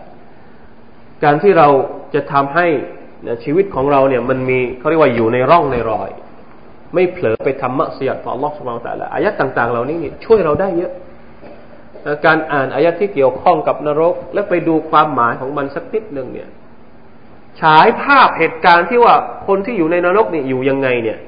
[1.24, 1.68] การที่เรา
[2.14, 2.66] จะทำให้
[3.44, 6.11] ชีวิตของเราเนี่ยมันมีเขาเรียกว่าอยู่ในร่องในรอย
[6.94, 10.92] ไม่เผลอไปทำมะเสียดต่อลอกสมองแต่ละอายะต่าง ๆ เหล่านี้นี่ช่วยเราได้เยอะ
[12.26, 16.48] การอ่านอายะที่เกี่ยวข้องกับนรก และไปดูความหมายของมันสักนิดหนึ่งเนี่ย
[17.61, 19.14] ฉายภาพเหตุการณ์ที่ว่า
[19.46, 21.18] คนที่อยู่ในนรกเนี่ยอยู่ยังไงเนี่ย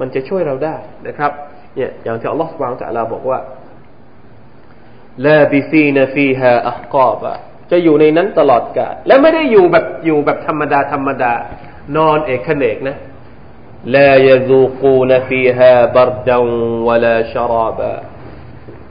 [0.00, 1.32] มันจะช่วยเราได้นะครับ
[1.76, 3.38] เนี่ยอย่างที่อัลลอฮฺสุบานตะลาบอกว่า
[5.26, 7.32] ลาบิซีนฟีฮาอักอบะ
[7.70, 11.32] จะอยู่ในนั้นตลอดกาลและไม่ได้อยู่แบบอยู่แบบธรรมดาธรรมดา
[11.96, 12.96] นอนเอกเนกนะ
[13.94, 16.44] ลายซูกูนฟีฮาบรดัง
[16.88, 17.90] วลาชราบะ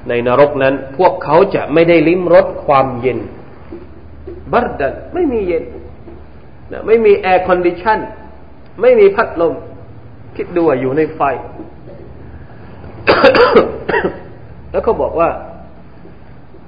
[0.09, 3.19] ในนรกนั้น พวกเขาจะไม่ได้ลิ้มรสความเย็น
[4.53, 5.63] بردا ไม่มีเย็น
[6.71, 7.99] นะไม่มี air condition
[8.81, 9.53] ไม่มีพัดลม
[10.35, 11.21] คิดดูอยู่ในไฟ
[14.71, 15.29] แล้วเขาบอกว่า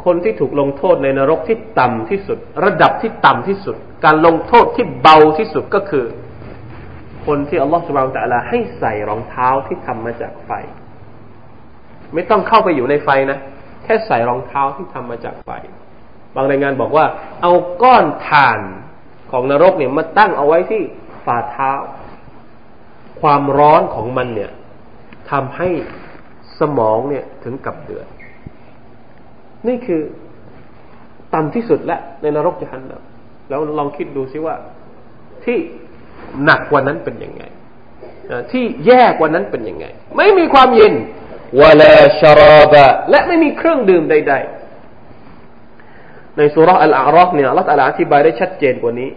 [0.06, 6.06] คนที่ถูกลงโทษในนรกที่ต่ำที่สุด ระดับที่ต่ำที่สุด การลงโทษที่เบาที่สุดก็คือ
[7.26, 10.52] คนที่อัลลอฮฺสุบานตะลาให้ใส่รองเท้าที่ทำมาจากไฟ
[12.14, 13.40] ไม่ต้องเข้าไปอยู่ในไฟนะ
[13.84, 15.50] แค่ใส่รองเท้าที่ทำมาจากไฟ
[16.36, 17.06] บางรายงานบอกว่า
[17.42, 17.52] เอา
[17.84, 18.60] ก้อนถ่าน
[19.32, 20.82] ของนรกเนี่ยมาตั้งเอาไว้ที่
[21.26, 21.72] ฝ่าเท้า
[23.22, 24.52] ความร้อนของมันเนี่ย
[25.32, 25.70] ทำให้
[26.60, 28.08] สมองเนี่ยถึงกับเดือด
[29.68, 30.02] นี่คือ
[31.34, 33.04] ต่ำที่สุดและในนรกจะหันนะ
[33.50, 34.56] แล้วลองคิดดูซิว่า
[35.46, 35.58] ที่
[36.44, 37.44] หนักกว่านั้นเป็นยังไง
[38.52, 39.86] ที่แย่กว่านั้นเป็นยังไง
[40.18, 40.94] ไม่มีความเย็น
[41.62, 44.34] วลาชรอบะและไม่มีเครื่องดื่มใด
[45.56, 49.10] ๆ ในสุรอัลอารักเนี่ยรัตอาอธิบายได้ชัดเจนกว่านี้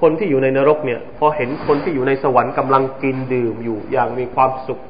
[0.00, 4.80] คนที่อยู่ในนรกเนี่ย พอเห็นคนที่อยู่ในสวรรค์กำลังกินดื่มอยู่อย่างมีความสุข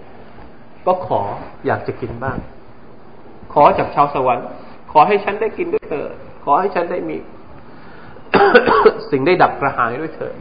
[0.87, 1.20] ก็ขอ
[1.66, 2.38] อยากจะกินบ้าง
[3.58, 4.46] ขอจากชาวสวรรค์
[4.92, 6.12] ขอให้ฉันได้กินด้วยเถิด
[6.44, 7.18] ขอให้ฉันได้มี
[9.10, 10.34] สิ่งได้ดับกระหายด้วยเถิด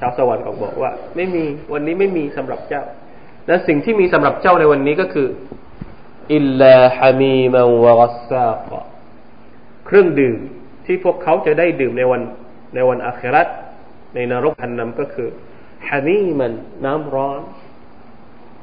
[0.00, 2.82] ชาวสวรรค์ก็บอกว่า ไม่มีวันนี้ไม่มีสำหรับเจ้า
[3.46, 5.28] และสิ่งที่มีสำหรับเจ้าในวันนี้ก็คือ
[6.34, 8.70] إلا حميما وغساقا
[9.86, 10.38] เครื่องดื่ม
[10.86, 12.22] ที่พวกเขาจะได้ดื่มในวัน
[12.74, 13.48] ในวันอาคิรัต
[14.14, 15.28] ในนรกญะฮันนัมก็คือ
[15.88, 16.52] حميما
[16.84, 17.40] น้ำร้อน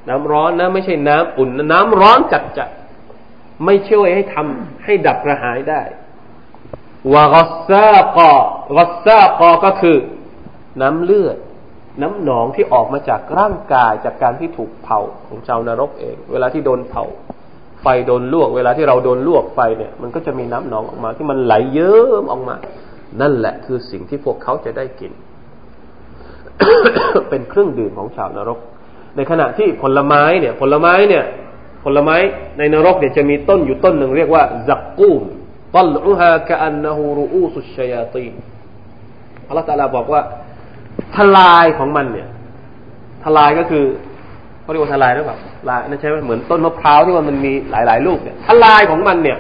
[0.10, 2.70] น้ำร้อนนะไม่ใช่น้ำอุ่น น้ำร้อนจัดจัด
[3.66, 5.82] ไม่ช่วยให้ทำให้ดับกระหายได้
[7.14, 8.32] วากัสซากอ
[8.78, 9.98] กัสซากอก็คือ
[10.82, 11.38] น้ำเลือด
[12.02, 17.04] น้ำหนองที่ออกมาจากร่างกายจากการที่ถูกเผาของชาวนรกเอง เวลาที่โดนเผา
[17.82, 22.56] ไฟโดนลวก เวลาที่เราโดนลวกไฟเนี่ย มันก็จะมีน้ำหนองออกมาที่มันไหลเยิ้มออกมา
[23.22, 25.12] นั่นแหละคือสิ่งที่พวกเขาจะได้กิน
[27.30, 28.60] เป็นเครื่องดื่มของชาวนรก
[29.16, 31.26] ในขณะที่ผลไม้เนี่ย ผลไม้เนี่ย
[31.84, 32.18] ผลไม้
[32.58, 35.22] ในนรกเนี่ยจะมีต้นอยู่ต้นหนึ่งเรียกว่าซักกูม
[35.76, 38.28] ตัลอุฮากะอันนหูรูอูสุชยาตี
[39.48, 40.22] อัลลอฮฺตาลาบอกว่า
[41.18, 42.28] ทลายของมันเนี่ย
[43.24, 43.86] ทลายก็คือ
[44.62, 45.38] เขาเรียกว่าทลายหรือเปล่า
[45.70, 49.38] ลายนั่นใช่ไหมเหมือนต้นมะพร้าวที่มันมีหลาย ๆ ลูกเนี่ยทลายของมันเนี่ย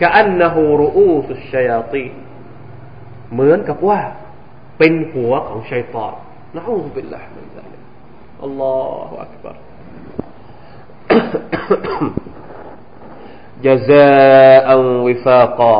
[0.00, 2.04] กะอันนหูรูอูสุชยาตี
[3.32, 4.00] เหมือนกับว่า
[4.78, 6.12] เป็นหัวของชัยตอน
[6.56, 7.82] นะอูบิลลาฮ์มินซาลิก
[8.44, 8.76] อัลลอ
[9.08, 9.71] ฮฺอักบาร
[13.66, 13.90] ยาเจ
[14.68, 15.76] อังวิฟากอ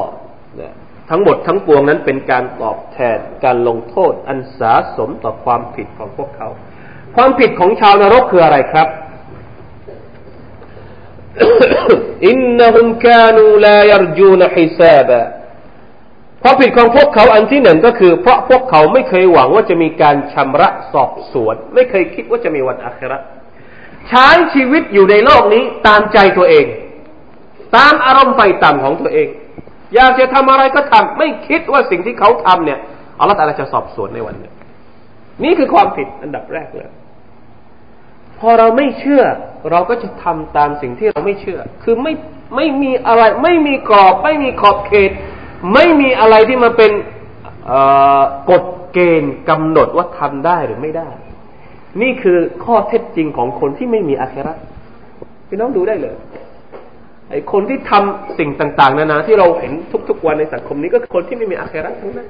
[1.10, 6.48] ทั้งหมดทั้งปวงนั้นเป็นการตอบแทนการลงโทษอันสาสมต่อความผิดของพวกเขา
[7.16, 8.88] ความผิดของชาวนรกคืออะไรครับ
[12.26, 15.20] อินนุมกานูลายรจูนฮิซาบะ
[16.42, 23.18] ความผิดของพวกเขาอันที่หนึ่งก็คือ เพราะพวกเขาไม่เคยหวังว่าจะมีการชำระสอบสวน ไม่เคยคิดว่าจะมีวันอัครา
[24.08, 26.66] ใช้ชีวิตอยู่ในโลกนี้ตามใจตัวเอง
[27.76, 29.28] ตามอารมณ์ไฟต่ำของตัวเอง
[29.94, 32.78] อยากจะทำอะไรก็ทำไม่คิดว่าสิ่งที่เขาทำเนี่ย
[33.18, 34.50] อัลลอฮฺจะสอบสวนในวันนี้
[35.44, 36.86] นี่คือความผิดอันดับแรกเลย
[38.38, 39.24] พอเราไม่เชื่อ
[39.70, 42.12] เราก็จะทำตามสิ่งที่เราไม่เชื่อ คือไม่
[42.56, 45.10] ไม่มีอะไรไม่มีกรอบ ไม่มีขอบเขต
[45.74, 46.92] ไม่มีอะไรที่มาเป็น
[48.50, 51.08] กฎเกณฑ์กำหนดว่าทำได้หรือไม่ได้
[52.00, 54.55] นี่คือข้อเท็จจริงของคนที่ไม่มีอาครา
[55.48, 56.16] พี่น้องดูได้เลย
[57.31, 59.72] ไอ้คนที่ทำสิ่งต่าง ๆ นานาที่เราเห็น
[60.09, 62.28] ทุก ๆ วันในสังคมนี้ก็คนที่ไม่มีอาคราทั้งนั้น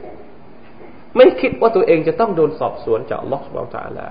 [1.17, 4.07] ไม่คิดว่าตัวเองจะต้องโดนสอบสวนจากลลอฮฺสุบไบร์ตาลา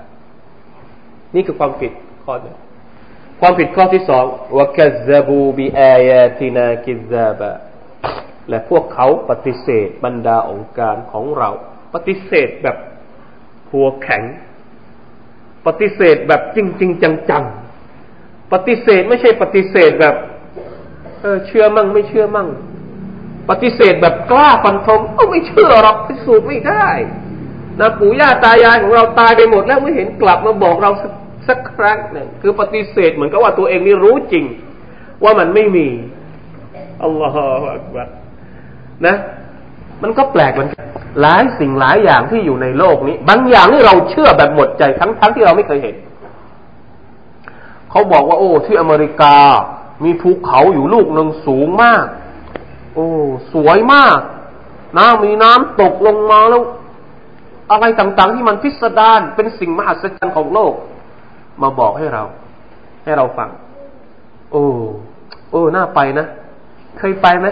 [1.34, 1.92] นี่คือความผิด
[2.24, 2.56] ข้อหนึ่ง
[3.40, 4.24] ความผิดข้อที่สอง
[4.56, 7.50] ว่ากัซบูบีอายาตินากิซาบะ
[8.48, 11.50] และพวกเขาปฏิเสธบรรดาองค์การของเรา
[11.94, 12.76] ปฏิเสธแบบ
[13.70, 14.22] หัวแข็ง
[15.66, 16.90] ปฏิเสธแบบจริงจริง
[17.30, 20.14] จังๆ ปฏิเสธไม่ใช่ปฏิเสธแบบ
[21.20, 22.48] เออเชื่อมั่งไม่เชื่อมั่ง
[23.50, 26.88] ปฏิเสธแบบกล้าฟันธงเออไม่เชื่อหรอกพิสูจน์ไม่ได้
[27.80, 31.12] นะปู่ย่าตายายของเราตายไปหมดแล้วไม่เห็นกลับมาบอกเราสัก
[31.48, 34.44] สักครั้งหนึ่งคือปฏิเสธเหมือนกับว่าตัวเองนี่รู้จริง
[35.24, 35.88] ว่ามันไม่มี
[37.02, 38.08] อัลลอฮฺอักบัร
[39.06, 39.16] นะ
[40.02, 40.86] มันก็แปลกเหมือนกัน
[41.20, 45.96] หลายสิ่งหลายอย่างที่อยู่ในโลกนี้ บางอย่างที่เราเชื่อแบบหมดใจทั้งทั้งที่เราไม่เคยเห็น
[47.90, 49.36] เขาบอกว่า โอ้ ที่อเมริกา
[50.04, 52.04] มีภูเขาอยู่ลูกหนึ่งสูงมาก
[52.94, 53.06] โอ้
[53.52, 54.18] สวยมาก
[54.98, 56.62] น้ำมีน้ำตกลงมาแล้ว
[57.70, 60.74] อะไรต่างๆ ที่มันพิสดารเป็นสิ่งมหัศจรรย์ของโลก
[61.62, 62.24] มาบอกให้เรา
[63.04, 63.48] ให้เราฟัง
[64.52, 64.64] โอ้
[65.50, 66.26] โอ้น่าไปนะ
[66.98, 67.46] เคยไปไหม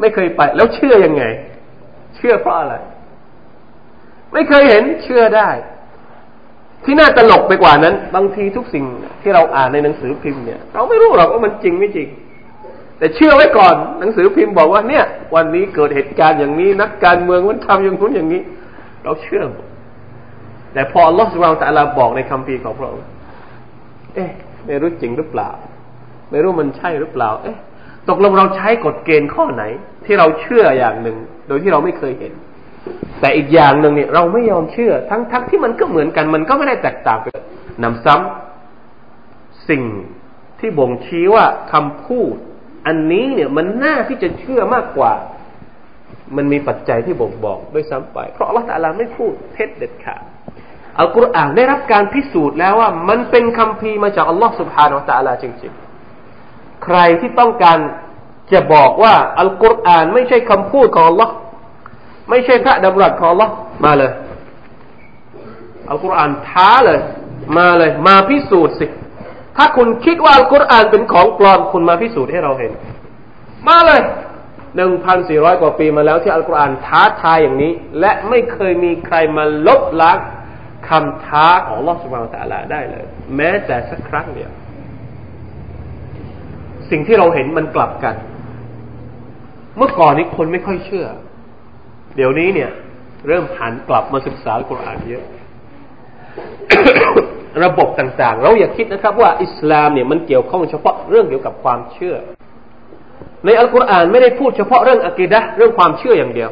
[0.00, 1.24] ไม่เคยไป แล้วเชื่อยังไง
[2.20, 2.74] เชื่อเพราะอะไร
[4.32, 5.50] ไม่เคยเห็นเชื่อได้
[6.84, 8.84] ที่น่าตลกไปกว่านั้น บางทีทุกสิ่ง
[9.22, 12.08] ที่เราอ่านในหนังสือพิมพ์เนี่ย เราไม่รู้หรอกว่ามันจริงไม่จริง
[12.98, 15.04] แต่เชื่อไว้ก่อนหนังสือพิมพ์บอกว่าเนี่ย
[15.34, 18.42] วันนี้เกิดเหตุการณ์อย่างนี้นักการเมืองมันทำอย่างนู้นอย่างนี้
[19.04, 19.42] เราเชื่อ
[20.72, 23.06] แต่พออัลลอฮฺสุบานตะลาบอกในคำพีของพระองค์
[24.14, 24.30] เอ๊ะ
[24.66, 25.50] ไม่รู้จริงหรือเปล่า
[26.30, 27.56] ไม่รู้มันใช่หรือเปล่า เอ๊ะ
[28.08, 29.64] ตกลงเราใช้กฎเกณฑ์ข้อไหน
[30.04, 31.16] ที่เราเชื่ออย่างหนึ่ง
[31.50, 32.32] โดยที่เราไม่เคยเห็น
[33.20, 37.34] แต่อีกอย่างหนึ่งเนี่ย เราไม่ยอมเชื่อ ทั้งทั้งที่มันก็เหมือนกัน มันก็ไม่ได้แตกต่างกัน
[37.82, 39.82] นำซ้ำสิ่ง
[40.60, 42.34] ที่บ่งชี้ว่าคำพูด
[42.86, 45.12] อันนี้เนี่ยมันน่าที่จะเชื่อมากกว่า
[46.36, 50.22] มันมีปัจจัยที่บ่งบอกด้วยซ้ำไป เพราะอัลลอฮฺตะลาไม่พูดเท็จเด็ดขาด
[50.98, 57.78] อัลกุรอานได้รับการพิสูจน์แล้วว่า มันเป็นคำพีมาจากอัลลอฮฺสุบฮานาอัลลอฮฺจริงๆ ใครที่ต้องการ
[58.52, 61.32] จะบอกว่าอัลกุรอานไม่ใช่คำพูดของอัลลอฮ์
[62.30, 63.52] ไม่ใช่พระดำรัสของอัลลอฮ์
[63.84, 64.12] มาเลย
[65.90, 67.00] อัลกุรอานท้าเลย
[67.58, 68.86] มาเลย มาพิสูจน์สิ
[69.56, 72.72] ถ้าคุณคิดว่าอัลกุรอานเป็นของปลอมคุณมาพิสูจน์ให้เราเห็น
[73.68, 74.00] มาเลย
[74.76, 80.18] หนึ่งพันสี่ร้อยกว่าปีมาแล้วที่อัลกุรอานท้าทายอย่างนี้ และไม่เคยมีใครมาลบล้าง
[80.88, 83.04] คำท้าของลอสมาตาลาได้เลย
[83.36, 84.50] แม้แต่สักครั้งเดียว
[86.90, 88.14] สิ่งที่เราเห็นมันกลับกัน
[89.76, 91.06] เมื่อก่อนนี้คนไม่ค่อยเชื่อ
[92.16, 92.70] เดี๋ยวนี้เนี่ย
[93.26, 95.24] เริ่มหันกลับมาศึกษาอัลกุรอานเยอะ
[97.64, 102.16] ระบบต่างๆ เราอย่าคิดนะครับว่าอิสลามเนี่ยมันเกี่ยวข้องเฉพาะเรื่องเกี่ยวกับความเชื่อ
[103.44, 106.50] ในอัลกุรอานไม่ได้พูดเฉพาะเรื่องอะกิดะเรื่องความเชื่ออย่างเดียว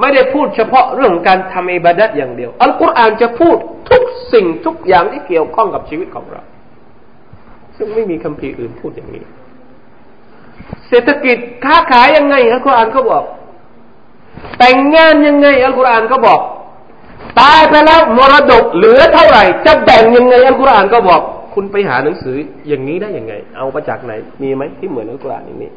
[0.00, 3.56] ไม่ได้พูดเฉพาะเรื่องการทำอิบาดัตอย่างเดียว อัลกุรอานจะพูด
[3.90, 6.42] ทุกสิ่งทุกอย่างที่เกี่ยวข้องกับชีวิตของเรา
[7.76, 9.24] ซึ่งไม่มีคำพีอื่นพูดอย่างนี้
[10.88, 13.24] เศรษฐกิจค้าขายยังไงอัลกุรอานก็บอก
[14.58, 16.40] แต่งงานยังไงอัลกุรอานก็บอก
[17.40, 21.20] ตายไปแล้วมรดกเหลือเท่าไหร่ จะแบ่งยังไงอัลกุรอานก็บอก
[21.54, 22.36] คุณไปหาหนังสือ
[22.68, 25.70] อย่างนี้ได้ยังไง เอามาจากไหน มีไหมที่เหมือนอัลกุรอานอย่างนี้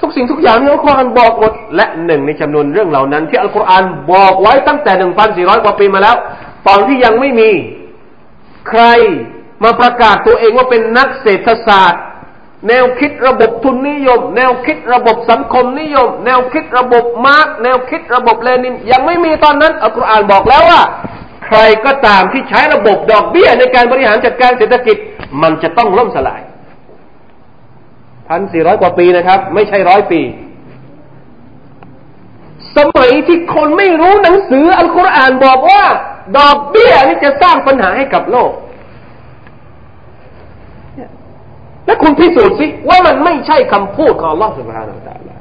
[0.00, 6.16] ทุกสิ่งทุกอย่างที่อัลกุรอานบอกหมดและหนึ่งในจำนวนเรื่องเหล่านั้น ที่อัลกุรอานบอกไว้ตั้งแต่หนึ่งพันสี่ร้อยกว่าปีมาแล้ว
[6.66, 7.50] ตอนที่ยังไม่มี
[8.68, 8.82] ใคร
[9.64, 12.02] มาประกาศตัวเองว่าเป็นนักเศรษฐศาสตร์
[12.68, 20.80] แนวคิดระบบทุนนิยม แนวคิดระบบสังคมนิยม แนวคิดระบบมาร์กแนวคิดระบบเลนิน ยังไม่มีตอนนั้นอัลกุรอานบอกแล้วว่า
[21.46, 24.96] ใครก็ตามที่ใช้ระบบดอกเบี้ยในการบริหารจัดการเศรษฐกิจ
[25.42, 26.42] มันจะต้องล่มสลาย
[28.28, 30.20] พันสี่ร้อยกว่าปีนะครับ ไม่ใช่ร้อยปี
[32.76, 35.82] สมัยที่คนไม่รู้หนังสืออัลกุรอานบอกว่า
[36.38, 38.50] ดอกเบี้ยนี่จะสร้างปัญหาให้กับโลก
[41.86, 45.38] และคุณพิสูจน์สิว่ามันไม่ใช่คำพูดของอัลลอฮฺสุบฮานาอัลลอฮ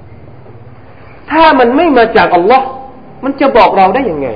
[1.31, 2.67] ถ้ามันไม่มาจากอัลลอฮ์
[3.23, 4.29] มันจะบอกเราได้ยังไง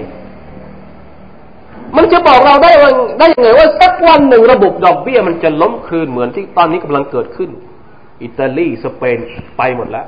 [1.97, 7.49] มันจะบอกเราได้ว่าได้ยังไง ว่าสักวันหนึ่งระบบดอกเบี้ยมันจะล้มคลืนเหมือนที่ตอนนี้กำลังเกิดขึ้น
[8.23, 9.19] อิตาลีสเปน
[9.57, 10.07] ไปหมดแล้ว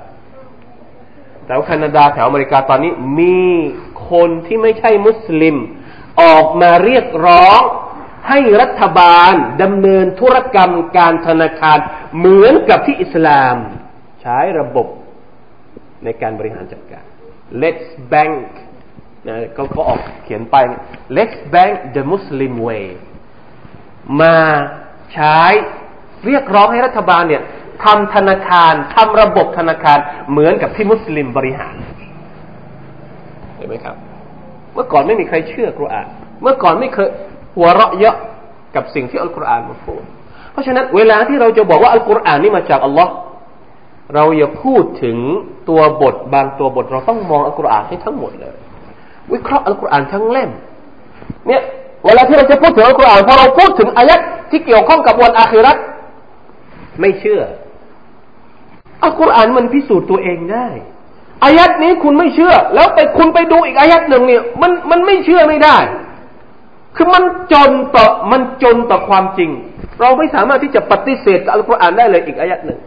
[1.45, 3.39] แต่ว่าแคนาดาแถวอเมริกาตอนนี้มี
[4.12, 5.55] คนที่ไม่ใช่มุสลิม
[6.21, 7.62] ออกมาเรียกร้อง
[8.30, 11.78] ให้รัฐบาลดำเนินธุรกรรมการธนาคาร
[12.18, 13.56] เหมือนกับที่อิสลาม
[14.22, 14.88] ใช้ระบบ
[16.04, 17.06] ในการบริหารจัดการ
[17.62, 18.46] Let's bank
[19.28, 20.56] นะเขาเขาออกเขียนไป
[21.18, 22.86] Let's bank the Muslim way
[24.22, 24.36] มา
[25.13, 25.38] ใช้
[26.26, 27.44] เรียกร้องให้รัฐบาลเนี่ย
[27.84, 29.98] ทำธนาคารทำระบบธนาคาร
[30.32, 31.76] เหมือนกับที่มุสลิมบริหาร
[33.56, 33.96] เห็นไหมครับ
[34.74, 36.08] เมื่อก่อนไม่มีใครเชื่อกุรอาน
[36.42, 37.10] เมื่อก่อนไม่เคย
[37.58, 38.15] หัวเราะเยอะ
[38.76, 40.04] กับสิ่งที่อัลกุรอานมาพูด
[40.52, 43.12] เพราะฉะนั้นเวลาที่เราจะบอกว่าอัลกุรอานนี่มาจากอัลลอฮ์
[44.15, 45.17] เราอย่าพูดถึง
[45.70, 48.56] ตัวบทบางตัวบทเราต้องมองอัลกุรอานให้ทั้งหมดเลย
[49.32, 50.50] วิเคราะห์อัลกุรอานทั้งเล่ม
[51.48, 51.62] เนี่ย
[52.06, 54.20] เวลาที่เราจะพูดถึงอัลกุรอานพอเราพูดถึงอายัด
[54.52, 55.78] ที่เกี่ยวข้องกับวันอาคิรัต
[57.00, 57.41] ไม่เชื่อ
[59.04, 60.67] อัลกุรอานมันพิสูจน์ตัวเองได้
[61.46, 65.78] อายัดนี้คุณไม่เชื่อ แล้วไปคุณไปดูอีกอายัดหนึ่งเนี่ยมันมันไม่เชื่อไม่ได้
[66.97, 69.49] คือมันจนต่อมันจนต่อความจริง
[70.01, 72.79] เราไม่สามารถที่จะปฏิเสธอัลกุรอานได้เลยอีกอายัดหนึ่ง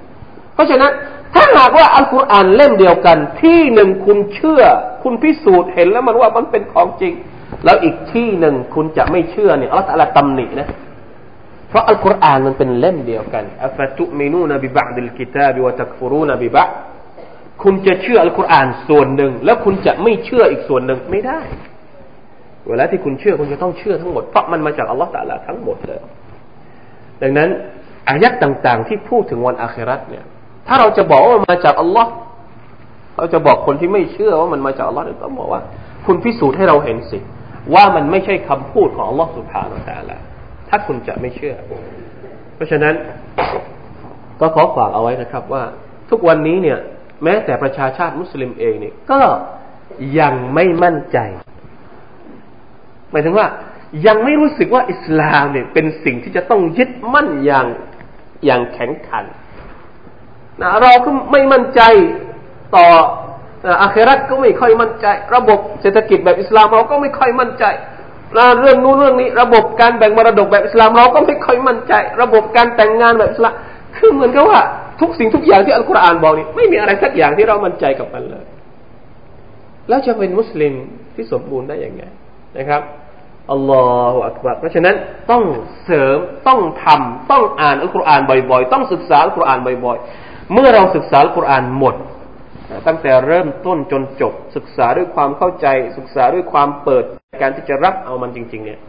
[0.55, 0.93] เพราะฉะนั้น
[1.35, 4.63] ถ้าหากว่าอัลกุรอานเล่มเดียวกัน ที่หนึ่งคุณเชื่อ
[5.03, 7.13] คุณพิสูจน์เห็นแล้วมันว่ามันเป็นของจริง
[7.65, 10.69] แล้วอีกที่หนึ่งคุณจะไม่เชื่อเนี่ยอัลลอฮฺตำหนินะ
[11.69, 16.65] เพราะอัลกุรอานมันเป็นเล่มเดียวกันอัฟตุมินูนบิบะดิลกิตาบิวะตักฟูรูนบิบะ
[17.63, 21.41] คุณจะเชื่ออัลกุรอานส่วนหนึ่ง แล้วคุณจะไม่เชื่ออีกส่วนหนึ่งไม่ได้
[22.69, 26.01] เวลาที่คุณเชื่อคุณจะต้องเชื่อทั้งหมดเพราะมันมาจากอัลลอฮฺตะลาทั้งหมดเลย
[27.23, 27.49] ดังนั้น
[28.09, 30.25] อายัดต่าง ๆ ที่พูดถึงวันอาคราตเนี่ย
[30.67, 32.13] ถ้าเราจะบอกว่ามันมาจากอัลลอฮ์
[33.17, 35.61] เราจะบอกคนที่ไม่เชื่อว่ามันมาจากอัลลอฮ์นี่ยต้องบอกว่า
[36.07, 37.19] คุณพิสูจน์ให้เราเห็นสิ
[37.75, 40.23] ว่ามันไม่ใช่คำพูดของอัลลอฮ์สุบฮานาอัลลอฮ์
[40.69, 41.55] ถ้าคุณจะไม่เชื่อ
[42.55, 42.95] เพราะฉะนั้น
[44.41, 45.63] ก็ขอฝากเอาไว้นะครับว่า
[46.11, 46.79] ทุกวันนี้เนี่ย
[47.25, 49.21] แม้แต่ประชาชาติมุสลิมเองเนี่ยก็
[50.19, 51.19] ยังไม่มั่นใจ
[53.13, 53.47] หมายถึงว่า
[54.07, 57.67] ยังไม่รู้สึกว่าอิสลามเนี่ยเป็นสิ่งที่จะต้องยึดมั่นอย่าง
[58.45, 59.25] อย่างแข็งขัน
[60.61, 61.81] นะเราก็ไม่มั่นใจ
[62.77, 62.87] ต่อ
[63.83, 67.65] อาเครัตก็ไม่ค่อยมั่นใจ ระบบเศรษฐกิจแบบอิสลามเราก็ไม่ค่อยมั่นใจ
[68.61, 71.93] เรื่องนู้นเรื่องนี้ ระบบการแบ่งมรดกแบบอิสลามเราก็ไม่ค่อยมั่นใจ
[72.23, 73.55] ระบบการแต่งงานแบบอิสลาม
[73.97, 74.61] คือเหมือนกับว่า
[75.01, 78.45] ทุกสิ่งทุกอย่างที่อัลกุรอานบอกนี่ไม่มีอะไรสักอย่างที่เรามั่นใจกับมันเลย
[79.89, 80.75] แล้วจะเป็นมุสลิม
[81.15, 82.03] ที่สมบูรณ์ได้อยังไง
[82.59, 82.83] นะครับ
[83.53, 84.95] อัลลอฮฺอักบารเพราะฉะนั้น
[85.31, 85.43] ต้อง
[85.85, 91.95] เสริมต้องทำต้องอ่านอัลกุรอานบ่อยๆ ต้องศึกษาอัลกุรอานบ่อยๆ เมื่อเราศึกษาอัลกุรอานหมด
[92.87, 95.67] ตั้งแต่เริ่มต้นจนจบ ศึกษาด้วยความเข้าใจ
[95.99, 97.05] ศึกษาด้วยความเปิด
[97.43, 98.81] การที่จะรับเอามันจริง ๆ เนี่ย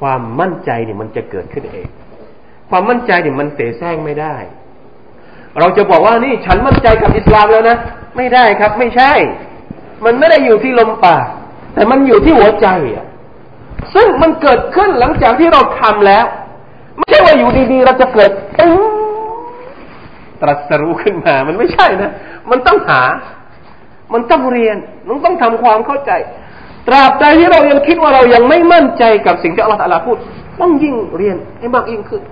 [0.00, 1.88] ความมั่นใจเนี่ยมันจะเกิดขึ้นเอง
[2.70, 4.36] ความมั่นใจเนี่ยมันเสแสร้งไม่ได้
[5.58, 7.76] เราจะบอกว่านี่ฉันมั่นใจกับอิสลามแล้วนะ
[8.16, 9.12] ไม่ได้ครับ ไม่ใช่
[10.04, 11.26] มันไม่ได้อยู่ที่ลมปาก
[11.74, 13.06] แต่มันอยู่ที่หัวใจอะ
[13.94, 16.24] ซึ่งมันเกิดขึ้นหลังจากที่เราทำแล้ว
[16.96, 18.30] ไม่ใช่ว่าอยู่ดีๆ เราจะเกิด
[20.42, 22.10] ตรัสรู้ขึ้นมา มันไม่ใช่นะ
[22.50, 23.02] มันต้องหา
[24.14, 24.76] มันต้องเรียน
[25.08, 26.12] มันต้องทำความเข้าใจ
[26.88, 30.16] ตราบใดที่เรายังคิดว่าเรายังไม่มั่นใจกับสิ่งที่อัลลอฮฺพูด
[30.60, 32.22] ต้องยิ่งเรียนให้มากยิ่งขึ้น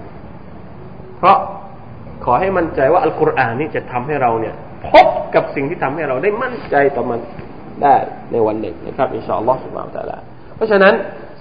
[1.18, 1.38] เพราะ
[2.24, 4.54] ขอให้มั่นใจว่าอัลกุรอานนี่จะทำให้เราเนี่ย
[4.90, 7.20] พบกับสิ่งที่ทำให้เราได้มั่นใจต่อมัน
[7.82, 7.94] ได้
[8.32, 10.18] ในวันหนึ่งนะครับอินชาอัลลอฮฺสุบานตะลา
[10.56, 10.94] เพราะฉะนั้น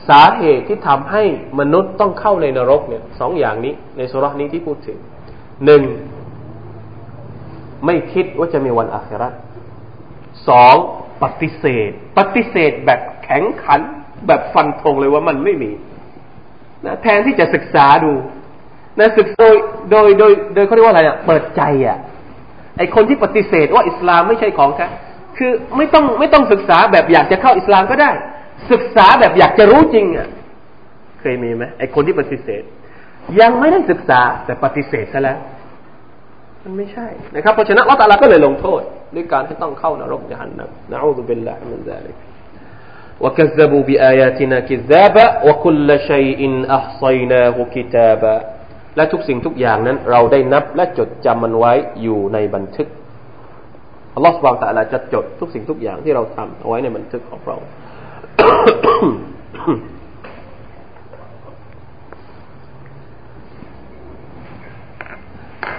[0.10, 1.24] สาเหตุที่ทำให้
[1.60, 4.98] มนุษย์ต้องเข้าในนรกเนี่ยสองอย่างนี้ ในสุรานี้ที่พูดถึง
[5.65, 5.84] หนึ่ง
[7.86, 9.29] ไม่คิดว่าจะมีวันอาครา
[10.48, 10.75] สอง
[11.23, 13.81] ปฏิเสธ ปฏิเสธแบบแข็งขัน
[14.27, 15.71] แบบฟันธงเลยว่ามันไม่มี
[16.86, 18.13] นะแทนที่จะศึกษาดู
[19.00, 19.56] นะศึกโดย
[19.92, 21.98] โดยโดยโดยเขาเรียกว่าอะไรอะเปิดใจอะ
[22.77, 24.86] ไอคนที่ปฏิเสธว่าอิสลามไม่ใช่ของแท้
[25.38, 28.12] คือไม่ต้องไม่ต้องศึกษาแบบอยากจะเข้าอิสลามก็ได้
[28.71, 30.29] ศึกษาแบบอยากจะรู้จริงอ่ะ
[31.21, 32.63] เคยมีไหมไอคนที่ปฏิเสธ
[33.40, 35.38] ยังไม่ได้ศึกษาแต่ปฏิเสธซะแล้ว
[36.63, 38.83] มันไม่ใช่นะครับเพราะฉะนั้นอัลลอฮฺก็เลยลงโทษ
[39.15, 42.17] ด้วยการให้ต้องเข้านรกยานนัมนะอูซุบิลลาฮิมินซาลิก
[43.25, 46.40] وكذبوا بآياتنا كذابا وكل شيء
[46.79, 48.37] أحصيناه كتابا
[48.96, 52.88] และทุกสิ่งทุกอย่างนั้น เราได้นับและจดจำมันไว้อยู่ในบันทึก
[54.15, 57.57] อัลลอฮฺสุบานตะลาจะจดทุกสิ่งทุกอย่างที่เราทำเอาไว้ในบันทึกของเรา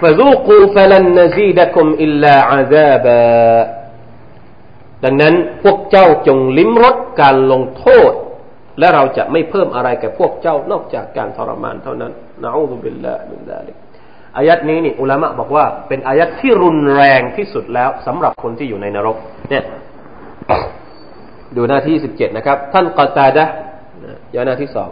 [0.00, 3.24] فذوقوا فلن نزيدكم إلا عذابا
[5.04, 8.12] ดังนั้นพวกเจ้าจงลิ้มรสการลงโทษ
[8.78, 12.12] และเราจะไม่เพิ่มอะไรแก่พวกเจ้านอกจากการทรมานเท่านั้น
[12.42, 13.76] นะอูซุบิลลาฮิมินซาลิก
[14.36, 19.16] อายัดนี้นี่อุลามะบอกว่า เป็นอายัดที่รุนแรงที่สุดแล้วสำหรับคนที่อยู่ในนรก
[19.50, 19.64] เนี่ย
[21.55, 23.45] ดูหน้าที่สิบเจ็ดนะครับ ท่านกอตาดะ
[24.35, 24.89] ยาหน้าที่สอง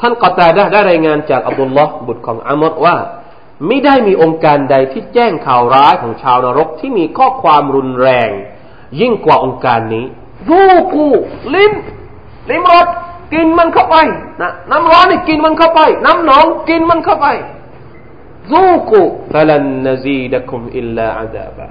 [0.00, 2.96] ท่านกอตาดะได้รายงานจากอับดุลลอฮ์บุตรของอามดว่า
[3.66, 8.30] ไม่ได้มีองค์การใดที่แจ้งข่าวร้ายของชาวนรกที่มีข้อความรุนแรง
[9.00, 10.04] ยิ่งกว่าองค์การนี้
[10.48, 10.62] ดู
[10.94, 11.06] กู
[11.54, 11.72] ลิ้น
[12.50, 12.86] ลิ้มรส
[13.32, 13.96] กินมันเข้าไป
[14.40, 17.26] นะน้ำร้อนนี่กินมันเข้าไป น้ำหนองกินมันเข้าไป
[18.50, 19.02] ซูกุ
[19.34, 21.66] ฟลันนซีดะคุมอิลลาอาซาบะ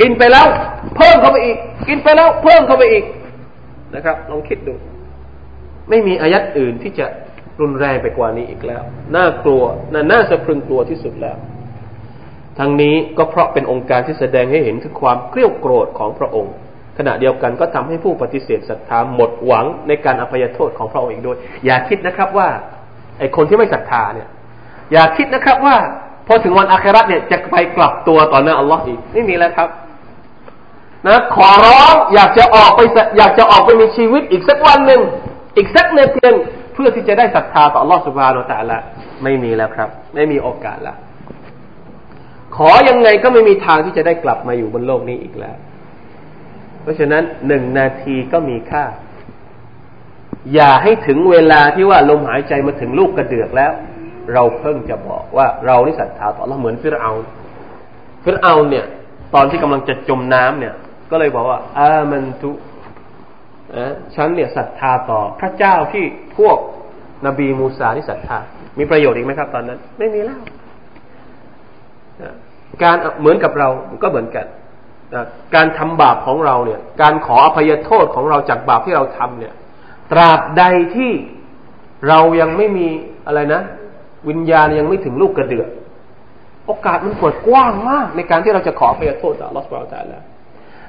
[0.00, 0.46] กินไปแล้ว
[0.96, 1.56] เพิ่มเข้าไปอีก
[1.88, 3.04] กินไปแล้ว เพิ่มเข้าไปอีก
[3.94, 4.74] นะครับลองคิดดู
[5.88, 7.06] ไม่มีอายัดอื่นที่จะ
[7.60, 8.82] รุนแรงไปกว่านี้อีกแล้ว
[9.16, 9.62] น่ากลัว
[9.92, 11.36] น่าน่าสะพรึงกลัวที่สุดแล้ว
[12.58, 16.54] ทั้งนี้ก็เพราะเป็นองค์การที่แสดงให้เห็นถึงความเกลียกโกรธของพระองค์
[16.98, 22.48] ขณะเดียวกันก็ทำให้ผู้ปฏิเสธศรัทธาหมดหวังในการอภัยโทษของพระองค์อีกด้วย อย่าคิดนะครับว่า
[23.18, 24.28] ไอ้คนที่ไม่ศรัทธาเนี่ย
[24.92, 25.76] อย่าคิดนะครับว่า
[26.26, 29.68] พอถึงวันอาคราเนี่ยจะไปกลับตัวต่อหน้าอัลลอฮ์อีกไม่มีแล้วครับ
[31.06, 32.80] นะขอร้องอยากจะออกไป
[33.18, 35.00] อยากจะออกไปมีชีวิตอีกสักวันหนึ่ง
[35.56, 36.30] อีกสักเนาทีนึ
[36.74, 38.78] เพื่อที่จะได้ศรัทธาต่อรอดสุภานอตะละ
[39.22, 40.94] ไม่มีแล้วครับ ไม่มีโอกาสละ
[42.56, 45.56] ขอยังไงก็ไม่มีทางที่จะได้กลับมาอยู่บนโลกนี้อีกแล้ว
[46.82, 48.84] เพราะฉะนั้นหนึ่งนาทีก็มีค่า
[50.54, 53.72] อย่าให้ถึงเวลาที่ว่าลมหายใจมาถึงลูกกระเดือกแล้ว
[54.32, 57.12] เราเพิ่งจะบอกว่าเรานี่ศรัทธาต่อเราเหมือนฟิรเอา
[58.24, 58.84] ฟิรเอาเนี่ย
[59.34, 60.74] ตอนที่กำลังจะจมน้ำเนี่ย
[61.10, 62.50] ก็เลยบอกว่า อามันตุ
[64.14, 66.04] ฉันเนี่ยศรัทธาต่อพระเจ้าที่
[66.38, 66.58] พวก
[67.26, 68.38] นบีมูซาที่ศรัทธา
[68.78, 70.40] มีประโยชน์อีกไหมครับ ตอนนั้น ไม่มีแล้ว
[72.82, 73.68] การเหมือนกับเรา
[74.02, 74.46] ก็เหมือนกัน
[75.54, 79.54] การทำบาปของเราเนี่ย การขออภัยโทษของเราจากบาปที่เราทำเนี่ย
[80.12, 80.64] ตราบใด
[80.96, 81.12] ที่
[82.08, 82.88] เรายังไม่มี
[83.26, 83.62] อะไรนะ
[84.28, 85.68] วิญญาณยังไม่ถึงลูกกระเดือก
[86.66, 90.24] โอกาสมันเปิดกว้างมาก ในการที่เราจะขออภัยโทษจากลอสบาลตาแล้ว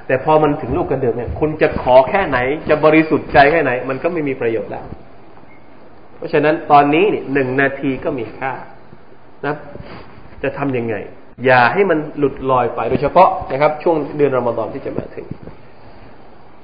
[0.08, 2.38] แต่พอมันถึงลูกกระเดือกเนี่ย คุณจะขอแค่ไหน
[2.68, 4.84] จะบริสุทธิ์ใจแค่ไหน มันก็ไม่มีประโยชน์แล้ว
[6.16, 8.52] เพราะฉะนั้นตอนนี้เนี่ยหนึ่งนาทีก็มีค่า
[9.46, 9.54] นะ
[10.42, 10.94] จะทํำยังไง
[11.44, 15.26] อย่าให้มันหลุดลอยไปโดยเฉพาะนะครับ ช่วงเดือนรอมฎอนที่จะมาถึง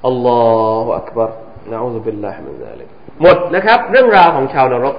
[0.05, 0.41] อัลลอ
[0.85, 1.37] ฮฺอักบาร์
[1.71, 2.87] นะأعوذ بالله من ذلك
[3.21, 4.95] หมดนะครับ เรื่องราวของชาวนรก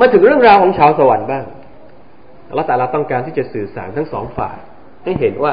[0.00, 1.44] มาถึงเรื่องราวของชาวสวรรค์บ้าง
[2.48, 4.56] อัลลอฮฺตะอาลาต้องการที่จะสื่อสารทั้งสองฝ่าย
[5.04, 5.52] ให้เห็นว่า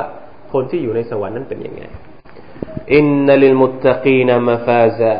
[0.54, 1.84] คนที่อยู่ในสวรรค์นั้นเป็นยังไง
[2.94, 5.12] إن للمتقين مفازا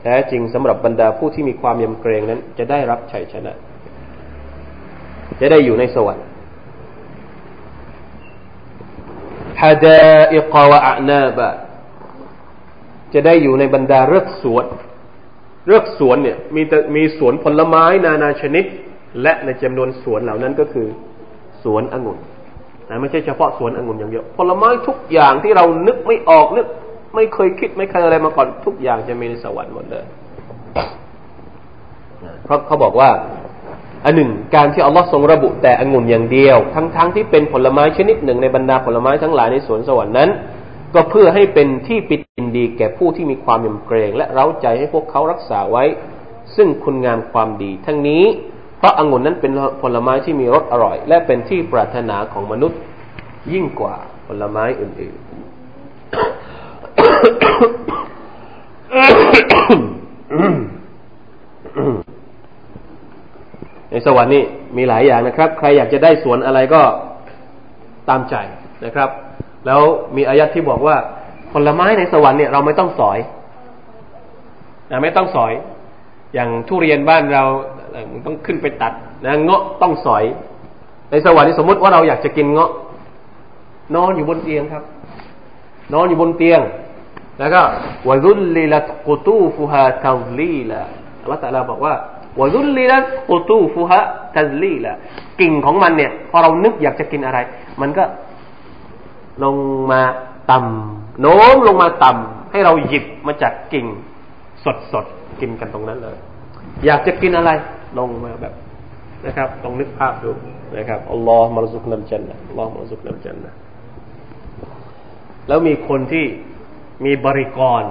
[0.00, 3.52] แท้จริงสำหรับบรรดาผู้ที่มีความยำเกรงนั้น จะได้รับชัยชนะ
[5.40, 6.24] จะได้อยู่ในสวรรค์
[9.62, 10.00] ฮะดา
[10.34, 11.48] อิกวะอานาบะ
[13.14, 14.64] จะได้อยู่ในบรรดาเรือกสวน
[15.66, 16.62] เรือกสวนเนี่ยมี
[16.96, 18.64] มีสวนผลไม้นานาชนิด
[19.22, 20.88] และในจำนวนสวนเหล่านั้นก็คือ
[21.62, 22.18] สวนองุ่น
[22.88, 26.66] นะไม่ใช่เฉพาะสวนองุ่นอย่างเดียวผลไม้ทุกอย่างที่เรานึกไม่ออกนึก
[27.14, 30.04] ไม่เคยคิดไม่เคยอะไรมาก่อนทุกอย่างจะมีในสวรรค์หมดเลย
[32.44, 33.10] เพราะเขาบอกว่า
[34.04, 40.30] อันหนึ่งการที่อัลลอฮ์ทรงระบุแต่องุ่นอย่างเดียว ทั้งๆทที่เป็นผลไม้ชนิดหนึ่งในบรรดาผลไม้ทั้งหลายในสวนสวรรค์นั้น
[40.94, 45.84] ก็เพื่อให้เป็นที่ปิดอินดีแก่ผู้ที่มีความยำเกรง และเร้าใจให้พวกเขารักษาไว้
[46.56, 48.24] ซึ่งคุณงามความดี ทั้งนี้
[48.84, 52.78] ราะองุ่นนั้นเป็นผลไม้ที่มีรสอร่อย และเป็นที่ปรารถนาของมนุษย์
[53.52, 53.94] ยิ่งกว่า
[54.26, 55.24] ผลไม้อื่นๆ
[63.90, 64.44] ในสวรรค์นี่
[64.76, 66.82] มีหลายอย่างนะครับ ใครอยากจะได้สวนอะไรก็
[68.08, 68.34] ตามใจ
[68.84, 69.08] นะครับ
[69.66, 69.80] แล้ว
[70.16, 70.96] มีอายัดที่บอกว่า
[71.52, 73.18] ผลไม้ในสวรรค์เนี่ยเราไม่ต้องสอย
[74.90, 75.52] นะไม่ต้องสอย
[76.34, 77.44] อย่างทุเรียนบ้านเรา
[78.12, 78.92] มันต้องขึ้นไปตัด
[79.24, 80.24] นะเงาะต้องสอย
[81.10, 82.70] ในสวรรค์นี่สมมติว่าเราอยากจะกินเงาะ
[83.94, 84.84] นอนอยู่บนเตียงครับ
[85.94, 86.60] นอนอยู่บนเตียง
[87.38, 87.62] แล้วก็
[88.08, 90.80] วะซุลลิลัตกุตูฟุฮาตัซลีละ
[91.22, 91.94] อัลลอฮฺตะลาบอกว่า
[92.40, 94.00] วะซุลลิลัตกุตูฟุฮา
[94.36, 94.92] ตัซลีละ
[95.40, 97.38] กิ่งของมันเนี่ย พอเรานึกอยากจะกินอะไร
[97.80, 98.04] มันก็
[99.44, 99.56] ลง
[99.92, 100.00] มา
[100.50, 103.86] ต่ำโน้มลงมาต่ำให้เราหยิบมาจากกิ่ง
[104.92, 106.16] สดๆกินกันตรงนั้นเลย
[106.86, 107.50] อยากจะกินอะไร
[107.98, 108.54] ลงมาแบบ
[109.26, 110.30] นะครับต้องนึกภาพดู
[110.76, 113.52] นะครับอัลลอฮ์มารซุกนัลจันนะอัลลอฮ์มารซุกนัลจันนะ
[115.48, 116.26] แล้วมีคนที่
[117.04, 117.82] มีบริกร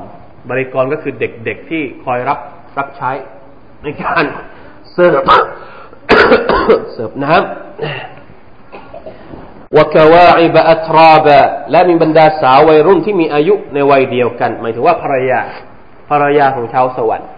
[0.50, 2.40] บริกรก็คือเด็กๆที่คอยรับ
[2.78, 3.12] รับใช้
[3.84, 4.24] ในการ
[4.92, 5.24] เสิร์ฟ
[6.94, 7.44] เสิร์ฟน้ำ
[9.78, 11.38] วกวาอิบอัตราบะ
[11.72, 15.40] และมีบรรดาสาววัยรุ่นที่มีอายุในวัยเดียวกัน หมายถึงว่าภรรยา
[16.10, 17.30] ภรรยาของชาวสวรรค์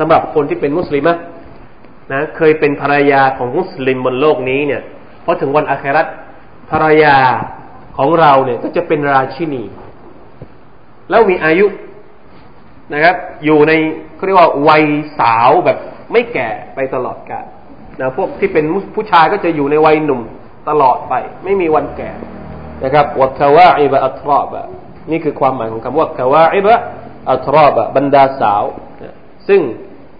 [0.00, 1.08] สำหรับคนที่เป็นมุสลิม
[2.12, 4.82] นะเคยเป็นภรรยาของมุสลิมบนโลกนี้เนี่ย
[5.24, 6.06] พอถึงวันอาคราต
[6.70, 7.16] ภรรยา
[7.98, 9.62] ของเราเนี่ยก็จะเป็นราชินี
[11.10, 11.66] แล้วมีอายุ
[12.92, 13.72] นะครับ อยู่ใน
[14.14, 14.84] เขาเรียกว่าวัย
[15.18, 15.78] สาวแบบ
[16.12, 17.46] ไม่แก่ไปตลอดกาล
[18.00, 20.20] นะพวกที่เป็นผู้ชายก็จะอยู่ในวัยหนุ่ม
[20.68, 22.10] ตลอดไป ไม่มีวันแก่
[22.84, 24.62] นะครับวัคาวาอิบะอัตรอบะ
[25.10, 26.76] นี่คือความหมายของคำว่าคาวาอิบะ
[27.30, 28.64] อัตรอบะบรรดาสาว
[29.48, 29.60] ซึ่ง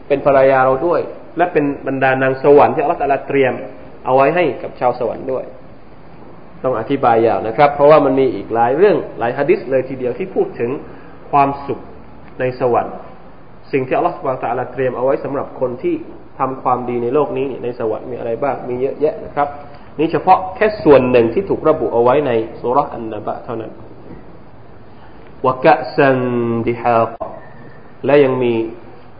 [0.06, 1.00] เป็นภรรยาเราด้วย
[1.36, 3.52] และเป็นบรรดานางสวรรค์ที่อัลลอฮฺเตรียม
[4.06, 5.44] เอาไว้ให้กับชาวสวรรค์ด้วย
[6.64, 10.70] ต้องอธิบายยาวนะครับ เพราะว่ามันมีอีกหลายเรื่องหลายฮะดิษเลยทีเดียวที่พูดถึง
[11.30, 11.80] ความสุข
[12.40, 12.94] ในสวรรค์
[13.72, 15.94] สิ่งที่อัลลอฮฺสุบานตะลาเตรียมเอาไว้สำหรับคนที่
[16.38, 19.48] ทำความดีในโลกนี้ในสวรรค์มีอะไรบ้างมีเยอะแยะนะครับ
[19.98, 23.72] นี่เฉพาะแค่ส่วนหนึ่งที่ถูกระบุเอาไว้ในสุรอันนบะเท่านั้น
[25.46, 26.18] วกะซัน
[26.66, 27.00] ดิฮา
[28.06, 28.54] และยังมี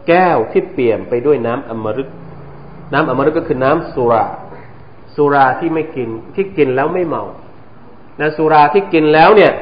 [0.07, 2.09] แก้วที่เปลี่ยนไปด้วยน้ำอมฤต
[2.93, 4.23] น้ำอมฤตก็คือน้ำสุรา
[5.15, 7.23] สุราที่ไม่กินที่กินแล้วไม่เมา
[8.19, 9.53] นะสุราที่กินแล้วเนี่ย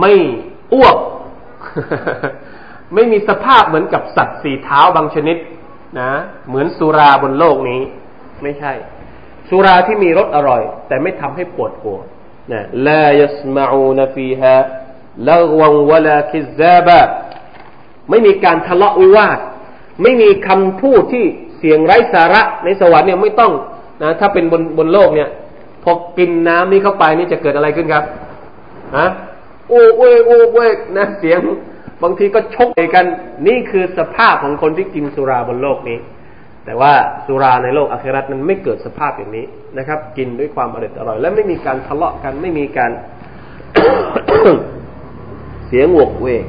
[0.00, 0.12] ไม่
[0.72, 0.96] อ้วก
[2.94, 5.36] ไม่มีสภาพเหมือนกับสัตว์สี่เท้าบางชนิด
[6.00, 6.10] นะ
[6.48, 7.80] เหมือนสุราบนโลกนี้
[8.42, 8.72] ไม่ใช่
[9.48, 11.98] สุราที่มีรสอร่อย แต่ไม่ทำให้ปวดหัว
[12.52, 14.56] นะลายสมาอูนฟีฮะ
[15.28, 17.00] ละวังวลาคิซาบะ
[18.10, 19.38] ไม่มีการทะเลาะวิวาท
[20.02, 21.24] ไม่มีคำพูดที่
[21.58, 23.52] เสียงไร้สาระในสวรรค์เนี่ยไม่ต้อง
[24.02, 25.28] นะถ้าเป็นบนบนโลกเนี่ย
[25.84, 28.04] พอกินน้ำนี้เข้าไปนี่จะเกิดอะไรขึ้นครับ
[28.98, 29.08] ฮะ
[29.68, 31.38] โอ้เว้ยโอ้เว้ยนะเสียง
[32.02, 33.06] บางทีก็ชกกัน
[33.48, 35.98] นี่คือสภาพของคนที่กินสุราบนโลกนี้
[36.64, 36.92] แต่ว่า
[37.26, 39.44] สุราในโลกอาคราตนั้นไม่เกิดสภาพอย่างนี้
[39.78, 42.90] นะครับ กินด้วยความอร่อยอร่อย และไม่มีการทะเลาะกันไม่มีการ
[45.66, 46.44] เสียงวกเวก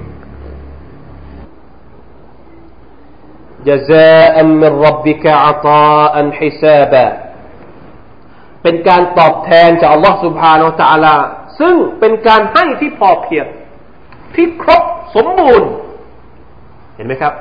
[3.69, 7.07] جزاء من ربك عطاء حسابا
[8.63, 11.17] เป็นการตอบแทนจากอัลลอฮ์ سبحانه และ تعالى
[11.61, 13.47] ซึ่งเป็นการให้ที่พอเพียง
[14.35, 14.83] ที่ครบ
[15.15, 15.71] สมบูรณ์
[16.97, 17.35] เห็นไหมครับ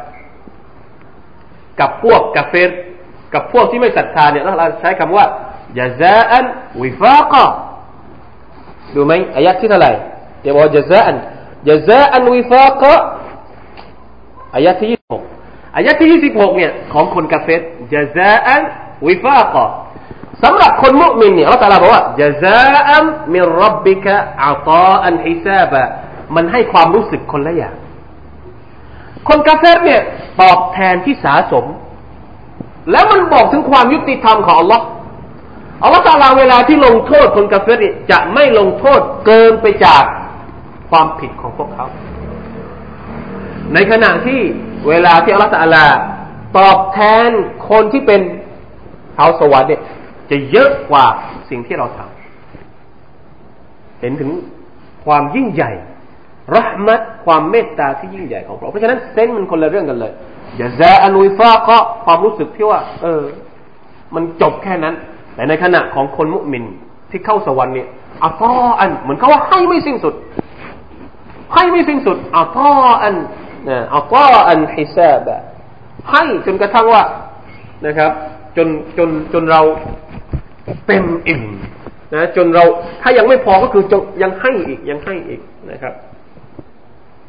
[1.79, 2.71] กับพวกกาเฟร
[3.33, 5.25] กับพวกที่ไม่ศรัทธาเนี่ยเราใช้คำว่า
[5.77, 6.45] j a z a อัน
[6.83, 7.45] วิฟากะ
[8.95, 9.93] ดูไหมอายะที่เท่าไหร่
[10.41, 11.17] เดี๋ยวบอก j a z a อัน
[11.67, 12.93] j a z a อันวิฟากะ
[14.55, 15.23] อายะที่ยี่สิบหก
[15.76, 17.62] อายะที่ยี่สิบเนี่ย ของคนกาเฟร
[17.92, 19.64] جزاء وفاقا
[20.42, 23.04] สำหรับคนมุสลิมเนี่ยอัลลอฮฺบอกว่าجزاء من
[23.34, 25.82] ربك عطاء حسابا
[26.34, 27.74] มันให้ความรู้สึกคนละอย่าง
[29.28, 30.02] คนกาเฟรเนี่ย
[30.40, 31.64] ตอบแทนที่สาสม
[32.90, 34.84] แล้วมันบอกถึงความยุติธรรมของอัลลอฮ์
[35.82, 40.02] อัลลอฮฺตาลาเวลาที่ลงโทษคนกาเฟรจะไม่ลงโทษเกินไปจาก
[40.90, 41.86] ความผิดของพวกเขา
[43.74, 44.40] ในขณะที่
[44.88, 45.86] เวลาที่อัลลอฮฺตาลา
[46.58, 47.30] ตอบแทน
[47.70, 48.20] คนที่เป็น
[49.16, 49.82] ชาสวรรค์เนี่ย
[50.30, 51.04] จะเยอะกว่า
[51.50, 54.30] สิ่งที่เราทำเห็นถึง
[55.04, 55.72] ความยิ่งใหญ่
[56.54, 60.12] รหมัดความเมตตาที่ยิ่งใหญ่ของพระเพราะฉะนั้นเซนมันคนละเรื่องกันเลย
[60.56, 63.22] อย่าแซอนวิฟาก็ความรู้สึกที่ว่า เออ
[64.14, 64.94] มันจบแค่นั้น
[65.34, 66.64] แต่ในขณะของคนมุมิน
[67.10, 67.88] ที่เข้าสวรรค์เนี่ย
[68.24, 70.14] อัตออัน เหมือนเขาว่าให้ไม่สิ้นสุด
[71.54, 72.70] ให้ไม่สิ้นสุดอัตอ
[73.02, 73.14] อัน
[73.96, 75.36] อัตาอันฮิซาบะ
[76.10, 77.04] ให้จนกระทั่งว่า
[77.86, 78.12] นะครับ
[78.56, 79.62] จนจนจนเรา
[80.86, 81.42] เต็มอิ่ม
[82.14, 82.64] นะจนเรา
[83.02, 85.40] ถ้ายังไม่พอก็คือจยังให้อีกยังให้อีก
[85.70, 85.94] นะครับ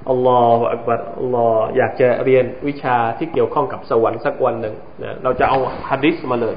[0.10, 5.58] อัลลอฮฺอักบัรอัลลอฮฺอยากจะเรียนวิชาที่เกี่ยวข้องกับสวรรค์สักวันหนึ่งนะเราจะเอา
[5.90, 6.56] ฮะดิษมาเลย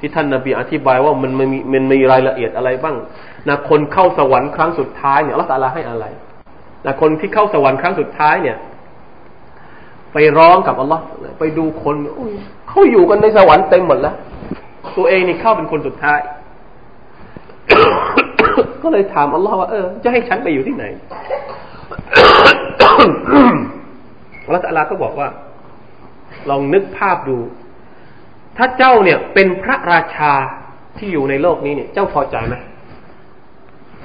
[0.00, 2.96] ที่ท่านนบีอธิบายว่ามันมีมันมีรายละเอียดอะไรบ้าง
[3.48, 6.04] นะคนเข้าสวรรค์ครั้งสุดท้ายเนี่ยอัลลอฮฺให้อะไร
[6.86, 8.56] นะคนที่เข้าสวรรค์ครั้งสุดท้ายเนี่ย
[10.14, 11.02] ไปร้องกับอัลลอฮ์
[11.38, 11.96] ไปดูคน
[12.68, 14.16] เขาอยู่กันในสวรรค์เต็มหมดแล้ว
[14.96, 16.20] ตัวเองนี่เข้าเป็นคนสุดท้าย
[18.82, 20.84] ก็เลยถามอัลลอฮ์ว่า เออ จะให้ฉันไปอยู่ที่ไหน
[24.44, 25.28] อัลลอฮ์ตะลาก็บอกว่า
[26.50, 27.38] ลองนึกภาพดู
[28.56, 30.32] ถ้าเจ้าเนี่ยเป็นพระราชา
[30.98, 32.54] ที่อยู่ในโลกนี้เนี่ย เจ้าพอใจไหม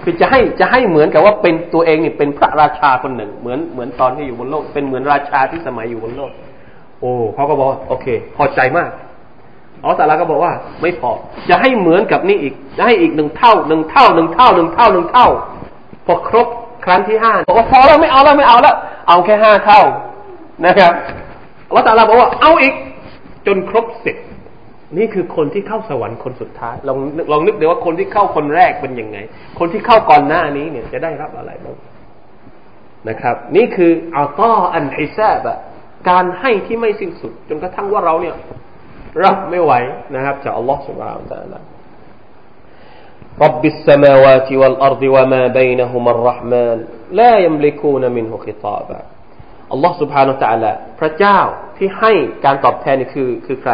[0.03, 6.31] คือจะให้จะให้เหมือนกับว่าเป็นตัวเองนี่เป็นพระราชาคนหนึ่ง เหมือนเหมือนตอนที่อยู่บนโลก เป็นเหมือนราชาที่สมัยอยู่บนโลก
[6.99, 8.89] โอ้เขาก็บอกโอเค พอใจมาก
[9.83, 11.11] อ๋อแต่ละก็บอกว่า ไม่พอ
[11.49, 15.27] จะให้เหมือนกับนี่อีกจะให้อีกหนึ่งเท่าหนึ่งเท่าหนึ่งเท่าหนึ่งเท่าหนึ่งเท่า
[16.05, 16.47] พอครบ
[16.85, 18.75] ครั้งที่ห้าบอกว่าพอแล้วไม่เอาแล้วไม่เอาแล้ว
[19.07, 19.81] เอาแค่ห้าเท่า
[20.65, 20.93] นะครับ
[21.69, 22.73] อัลตาลาบอกว่าเอาอีก
[23.47, 24.15] จนครบสิบ
[24.96, 26.98] นี่คือคนที่เข้าสวรรค์คนสุดท้าย ลอง
[27.32, 29.18] ลองนึกดูว่าคนที่เข้าคนแรกเป็นยังไง
[29.58, 31.76] คนที่เข้าก่อนหน้านี้เนี่ยจะได้รับอะไรบ้าง
[33.08, 35.54] นะครับ นี่คืออัลตออันฮิซาบะ
[36.08, 38.36] การให้ที่ไม่สิ้นสุด จนกระทั่งว่าเราเนี่ย
[39.24, 39.72] รับไม่ไหว
[40.14, 41.60] นะครับจากอัลลอฮฺสุบฮานะตะลา
[43.46, 46.78] رب السماوات والأرض وما بينهما الرحمن
[47.20, 49.00] لا يملكون منه خطابا
[49.72, 51.38] อัลลอฮ์ سبحانه และ تعالى พระเจ้า
[51.76, 52.12] ที่ให้
[52.44, 53.72] การตอบแทนนี่คือคือใคร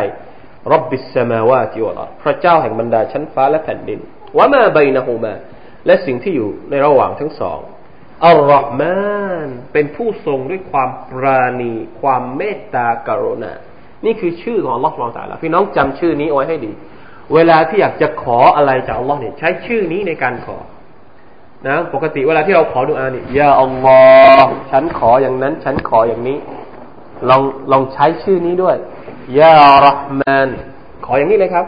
[0.72, 4.00] รับบิสมาวาติวะลพระเจ้าแห่งบรรดาชั้นฟ้าและแผ่นดิน
[4.38, 5.34] วะมาใบนะฮูมา
[5.86, 7.60] และสิ่งที่อยู่ในระหว่างทั้งสอง
[8.26, 13.54] อัลลอฮ์มานเป็นผู้ทรงด้วยความปราณี ความเมตตากรุณา
[14.06, 16.72] นี่คือชื่อของอัลลอฮ์เราแต่ละพี่น้องจำชื่อนี้เอาไว้ให้ดี
[17.34, 20.58] เวลาที่อยากจะขออะไรจากอัลลอฮ์เนี่ยใช้ชื่อนี้ในการขอ
[21.68, 24.00] นะปกติเวลาที่เราขอดูอานี่ยาอัลลอ
[24.44, 26.38] ฮ์ฉันขออย่างนั้น ฉันขออย่างนี้
[27.30, 27.42] ลอง
[27.72, 28.76] ลองใช้ชื่อนี้ด้วย
[29.40, 30.50] ยารห์มาน
[31.06, 31.66] ขออย่างนี้เลยครับ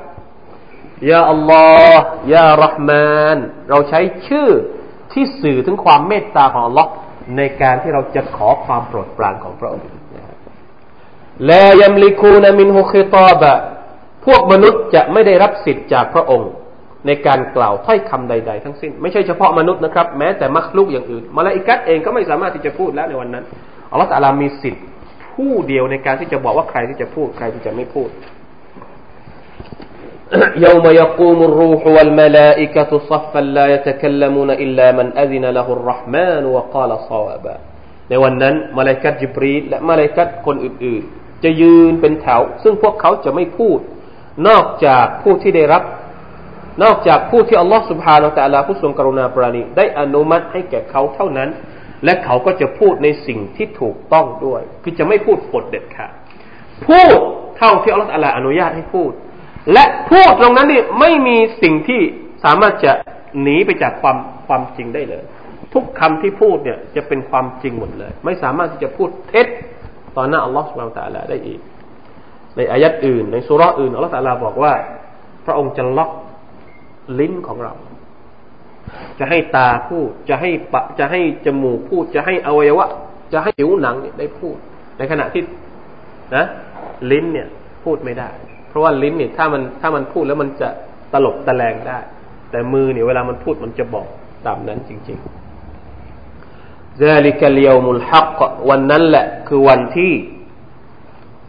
[1.12, 1.66] ยาอัลลอ
[1.98, 3.38] ฮ์ยารห์มาน
[3.70, 4.50] เราใช้ชื่อ
[5.14, 6.90] ที่สื่อถึงความเมตตาของอัลลอฮ์
[7.38, 9.86] ในการที่เราจะขอความโปรดปรานของพระองค์
[11.50, 13.54] ลายัมลิคูนมินฮุคิตาบะ
[14.26, 16.52] พวกมนุษย์จะไม่ได้รับสิทธิ์จากพระองค์
[17.08, 23.44] ในการกล่าวถ้อยคำใด ๆ ทั้งสิ้น ไม่ใช่เฉพาะมนุษย์นะครับ แม้แต่มักลุกอย่างอื่นมาลาอิกัตเองก็ไม่สามารถที่จะพูดแล้วในวันนั้น
[23.92, 24.84] อัลลอฮฺตาลามีสิทธิ์
[25.37, 28.11] ผู้เดียวในการที่จะบอกว่าใครที่จะพูดใครที่จะไม่พูด
[30.67, 37.55] يوم يقوم الروح والملائكة صفا لا يتكلمون إلا من أذن له الرحمن وقال صوابا
[38.09, 43.79] ในวันนั้นมาลากัดจิบรีและมาลากัดคนอื่นๆ จะยืนเป็นแถว ซึ่งพวกเขาจะไม่พูด
[44.49, 45.83] นอกจากผู้ที่ได้รับ
[46.83, 51.49] นอกจากผู้ที่อัลลอฮฺสุบฮานาอัลลอฮฺผู้ทรงกรุณาปราณีได้อนุมัติให้แก่เขาเท่านั้น
[52.06, 56.14] และเขาก็จะพูดในสิ่งที่ถูกต้องด้วย คือจะไม่พูดปดเด็ดขาด
[56.88, 57.18] พูด
[57.58, 59.12] เท่าที่อัลลอฮฺอนุญาตให้พูด
[59.74, 62.02] และพูดตรงนั้นนี่ไม่มีสิ่งที่
[62.46, 62.92] สามารถจะ
[63.42, 64.18] หนีไปจากความ
[64.48, 65.24] ความจริงได้เลย
[65.74, 69.48] ทุกคำที่พูดเนี่ยจะเป็นความจริงหมดเลย ไม่สามารถที่จะพูดเท็จ
[70.16, 71.60] ตอนหน้าอัลลอฮฺสุบานตะลาได้อีก
[72.56, 74.74] ในอายัดอื่น ในสุราอื่นอัลลอฮฺตะลาบอกว่า
[75.46, 76.12] พระองค์จะล็อก
[77.20, 77.74] ลิ้นของเรา
[79.19, 82.89] จะให้ตาพูด จะให้ปะจะให้จมูกพูด จะให้อวัยวะ
[83.33, 84.57] จะให้ผิวหนังเนี่ยได้พูด
[84.99, 85.43] ในขณะที่
[86.37, 86.45] นะ
[87.11, 87.49] ลิ้นเนี่ย
[87.85, 88.31] พูดไม่ได้
[88.69, 90.69] เพราะว่าลิ้นเนี่ยถ้ามันถ้ามันพูดแล้วมันจะ
[91.13, 91.99] ตลบตะแลงได้
[92.51, 94.07] แต่มือเนี่ยเวลามันพูดมันจะบอก
[94.47, 95.43] ตามนั้นจริงๆ
[97.05, 98.39] ذلك اليوم الحق
[98.71, 100.13] วันนั้นแหละ คือวันที่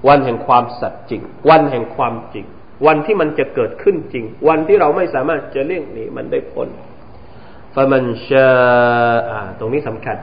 [0.07, 2.45] วันแห่งความสัตย์จริง วันแห่งความจริง
[2.85, 6.67] วันที่มันจะเกิดขึ้นจริง วันที่เราไม่สามารถจะเลี่ยงหนีมันได้พ้น
[7.74, 8.50] ฟมันชา
[9.58, 10.16] ตรงนี้สำคัญ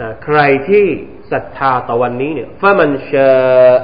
[0.00, 0.38] นะใคร
[0.68, 0.86] ที่
[1.32, 3.32] ศรัทธาต่อวันนี้เนี่ยฟมันชา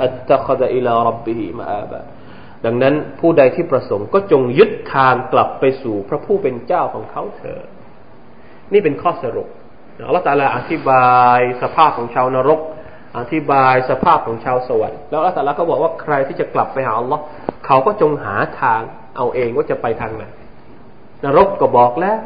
[0.02, 2.00] อัตตะคดอิลารับบิฮิมาอาบะ
[2.64, 7.66] ดังนั้นผู้ใดที่ประสงค์ก็จงยึดทางกลับไปสู่พระผู้เป็นเจ้าของเขาเถิด
[8.72, 9.48] นี่เป็นข้อสรุป
[10.06, 12.60] อัลลอฮฺตาลาอธิบายสภาพของชาวนรก
[13.18, 17.22] อธิบายสภาพของชาวสวรรค์แล้วอัลลอฮฺตาลาก็บอกว่าใครที่จะกลับไปหาอัลลอฮ์
[17.66, 18.80] เขาก็จงหาทาง
[19.16, 20.24] เอาเองว่าจะไปทางไหน
[21.24, 22.18] นรกก็บอกแล้ว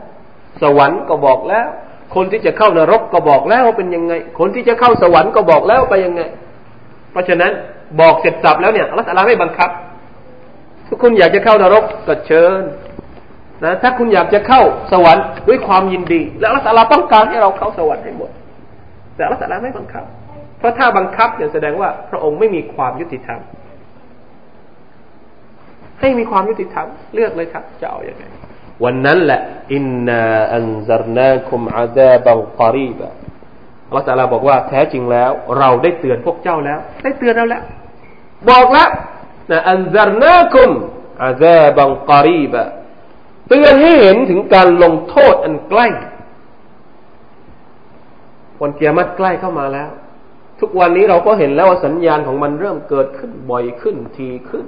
[0.63, 1.67] สวรรค์ก็บอกแล้ว
[2.15, 6.23] คนที่จะเข้านรกก็บอกแล้วว่าเป็นยังไง คนที่จะเข้าสวรรค์ก็บอกแล้วไปยังไง
[7.13, 7.53] เพราะฉะนั้น
[8.01, 9.71] บอกเสร็จสับแล้วเนี่ยอัลลอฮฺไม่บังคับ
[10.87, 12.63] ถ้าคุณอยากจะเข้านรกก็เชิญ
[13.65, 18.31] นะถ้าคุณอยากจะเข้าสวรรค์ด้วยความยินดี แล้วอัลลอฮฺต้องการให้เราเข้าสวรรค์ให้หมด
[19.17, 20.05] แต่อัลลอฮฺไม่บังคับ
[20.59, 23.41] เพราะถ้าบังคับเนี่ยแสดงว่าพระองค์ไม่มีความยุติธรรม
[26.01, 28.25] ให้มีความยุติธรรมเลือกเลยครับ จะเอาอย่างไง
[28.85, 29.41] วันนั้นแหละ
[29.75, 30.23] อินนา
[30.55, 33.09] อันซารนาคุมอาซาบังกอรีบะ
[33.87, 37.63] อัลลอฮฺตาลาบอกว่าแท้จริงแล้ว เราได้เตือนพวกเจ้าแล้ว ได้เตือนเราแล้ว
[38.51, 38.89] บอกแล้ว
[39.51, 40.71] นะอันซารนาคุม
[41.25, 42.63] อาซาบังกอรีบะ
[43.49, 45.87] เตือนให้เห็นถึงการลงโทษอันใกล้
[48.63, 49.91] วันเกียรติใกล้เข้ามาแล้ว
[50.61, 54.65] ทุกวันนี้เราก็เห็นแล้วว่าสัญญาณของมันเริ่มเกิดขึ้นบ่อยขึ้นทีขึ้น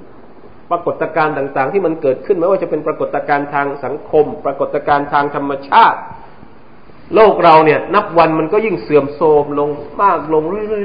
[0.73, 6.01] ปรากฏการณ์ต่าง ๆ ที่มันเกิดขึ้นไม่ว่าจะเป็นปรากฏการณ์ทางสังคม ปรากฏการณ์ทางธรรมชาติ
[7.15, 9.69] โลกเราเนี่ย นับวันมันก็ยิ่งเสื่อมโทรมลง
[10.03, 10.83] มากลงเรื่อย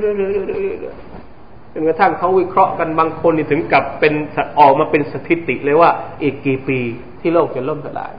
[1.04, 4.14] ๆๆจนกระทั่งเขาวิเคราะห์กันบางคนนี่ถึงกับเป็น
[4.60, 5.90] ออกมาเป็นสถิติเลยว่า
[6.24, 6.80] อีกกี่ปี
[7.22, 8.14] ที่โลกจะล่มสลาย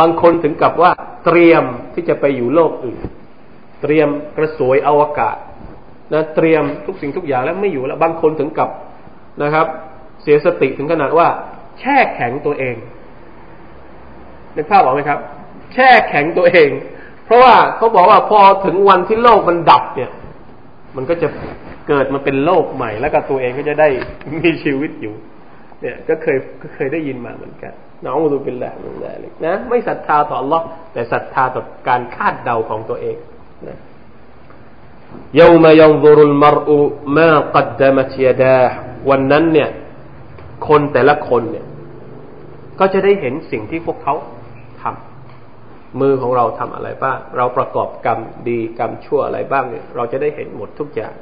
[0.00, 0.90] บางคนถึงกับว่า
[1.26, 3.00] เตรียมที่จะไปอยู่โลกอื่น
[3.82, 5.36] เตรียมกระสวยอวกาศ
[6.12, 8.70] นะเตรียมทุกสิ่งทุกอย่างแล้วไม่อยู่แล้ว บางคนถึงกับ
[9.42, 9.66] นะครับ
[10.26, 11.28] เสียสติถึงขนาดว่า
[11.80, 12.76] แช่แข็งตัวเอง
[14.56, 15.18] นึกภาพบอกไหมครับ
[15.72, 16.68] แช่แข็งตัวเอง
[17.24, 20.10] เพราะว่าเขาบอกว่าพอถึงวันที่โลกมันดับเนี่ย
[20.96, 21.28] มันก็จะ
[21.88, 23.88] เกิดมาเป็นโลกใหม่ แล้วก็ตัวเองก็จะได้
[24.38, 25.14] มีชีวิตอยู่
[25.82, 27.72] เนี่ยก็เคยก็เคยได้ยินมาเหมือนกัน
[28.04, 29.14] น้องดูเป็นแหลงมันแหละ
[29.46, 30.60] นะไม่ศรัทธาต่อ Allah
[30.92, 33.16] แต่ศรัทธาต่อการคาดเดาของตัวเอง
[33.68, 33.78] นะ
[35.38, 36.78] ยามยันซุรุลมรอุ
[37.16, 38.56] มากัดดมัตยดา
[39.10, 39.68] วันนั้นเนี่ย
[40.67, 41.65] คนแต่ละคนเนี่ย
[42.79, 44.15] ก็จะได้เห็นสิ่งที่พวกเขา
[44.81, 48.19] ทำมือของเราทำอะไรบ้าง เราประกอบกรรม
[48.49, 51.15] ดีกรรมชั่วอะไรบ้างเนี่ย เราจะได้เห็นหมดทุกอย่าง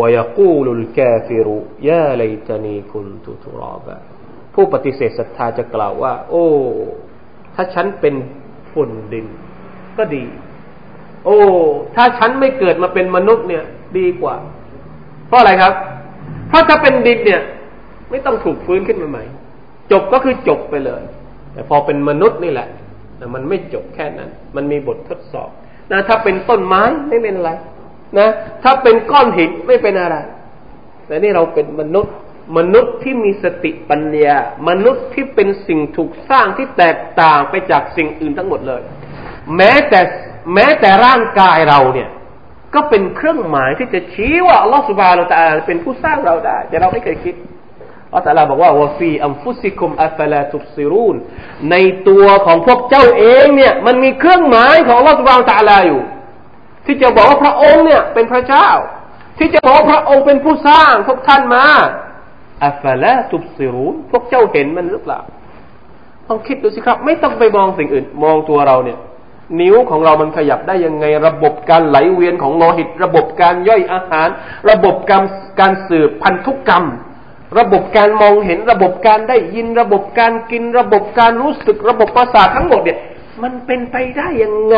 [0.00, 1.46] ويقول الكافر
[1.88, 3.96] يا ليتني كنت ترابا
[4.54, 6.46] ผู้ปฏิเสธศรัทธาจะกล่าวว่า โอ้
[7.54, 8.14] ถ้าฉันเป็น
[8.72, 9.26] ฝุ่นดิน
[9.98, 10.24] ก็ดี
[11.24, 11.38] โอ้
[11.96, 13.64] ถ้าฉันไม่เกิดมาเป็นมนุษย์เนี่ย
[13.98, 14.36] ดีกว่า
[15.26, 15.74] เพราะอะไรครับ
[16.48, 17.42] เพราะถ้าเป็นดินเนี่ย
[18.11, 19.23] ไม่ต้องถูกฟื้นขึ้นมาใหม่
[19.91, 21.03] จบก็คือจบไปเลย
[21.53, 22.67] แต่พอเป็นมนุษย์นี่แหละ
[23.35, 25.49] มันไม่จบแค่นั้น มันมีบททดสอบ
[25.91, 27.51] นะถ้าเป็นต้นไม้ไม่เป็นไร
[28.19, 28.29] นะ
[28.63, 30.15] ถ้าเป็นก้อนหินไม่เป็นอะไร
[31.07, 32.13] แต่นี่เราเป็นมนุษย์
[32.57, 34.37] มนุษย์ที่มีสติปัญญา
[34.69, 38.81] มนุษย์ที่เป็นสิ่งถูกสร้างที่แตกต่างไปจากสิ่งอื่นทั้งหมดเลย
[39.55, 40.01] แม้แต่
[40.53, 42.09] แม้แต่ร่างกายเราเนี่ย
[42.75, 47.35] ก็เป็นเครื่องหมายที่จะชี้ว่าอัลลอฮฺสุบานาแตาเป็นผู้สร้างเราได้ แต่เราไม่เคยคิด
[48.25, 51.15] อัลลอฮฺบอกว่าวะฟีอัมฟุสิคุมอัฟลาตุซิรูน
[51.71, 51.75] ใน
[52.09, 56.01] ตัวของพวกเจ้าเองเนี่ย มันมีเครื่องหมายของลอสบานาตาลาอยู่
[56.85, 58.69] ที่จะบอกว่าพระองค์เนี่ยเป็นพระเจ้า
[59.37, 61.65] ที่จะบอกว่าพระองค์เป็นผู้สร้างพวกท่านมา
[62.65, 65.19] อัฟลาตุซิรูนพวกเจ้าเห็นมันหรือเปล่า
[66.27, 68.99] ต้องคิดดูสิครับ ไม่ต้องไปมองสิ่งอื่น มองตัวเราเนี่ย
[69.61, 74.27] นิ้วของเรามันขยับได้ยังไง ระบบการไหลเวียนของโลหิต ระบบการย่อยอาหาร
[74.69, 75.23] ระบบการ
[75.59, 76.85] การสืบพันธุกรรม
[77.59, 82.99] ระบบการมองเห็นระบบการได้ยินระบบการกินระบบการรู้สึกระบบประสาททั้งหมดเนี่ย
[83.43, 84.77] มันเป็นไปได้ยังไง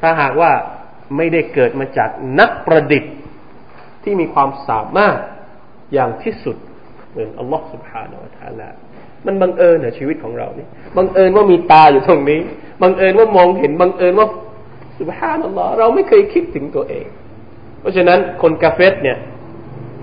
[0.00, 0.52] ถ้าหากว่า
[1.16, 2.10] ไม่ได้เกิดมาจาก
[2.40, 3.12] นักประดิษฐ์
[4.02, 5.18] ที่มีความสามารถ
[5.92, 6.56] อย่างที่สุด
[7.10, 8.70] เหมือนอัลลอฮฺสุบฮานาอัลลอฮ
[9.26, 10.66] มันบังเอิญเหรอชีวิตของเรานี่
[10.96, 12.40] บังเอิญว่ามีตาอยู่ตรงนี้
[12.82, 14.28] บังเอิญว่ามองเห็นบังเอิญว่า
[14.98, 17.06] สุบฮานัลลอฮ์เราไม่เคยคิดถึงตัวเอง
[17.80, 19.18] เพราะฉะนั้นคนกาเฟสเนี่ย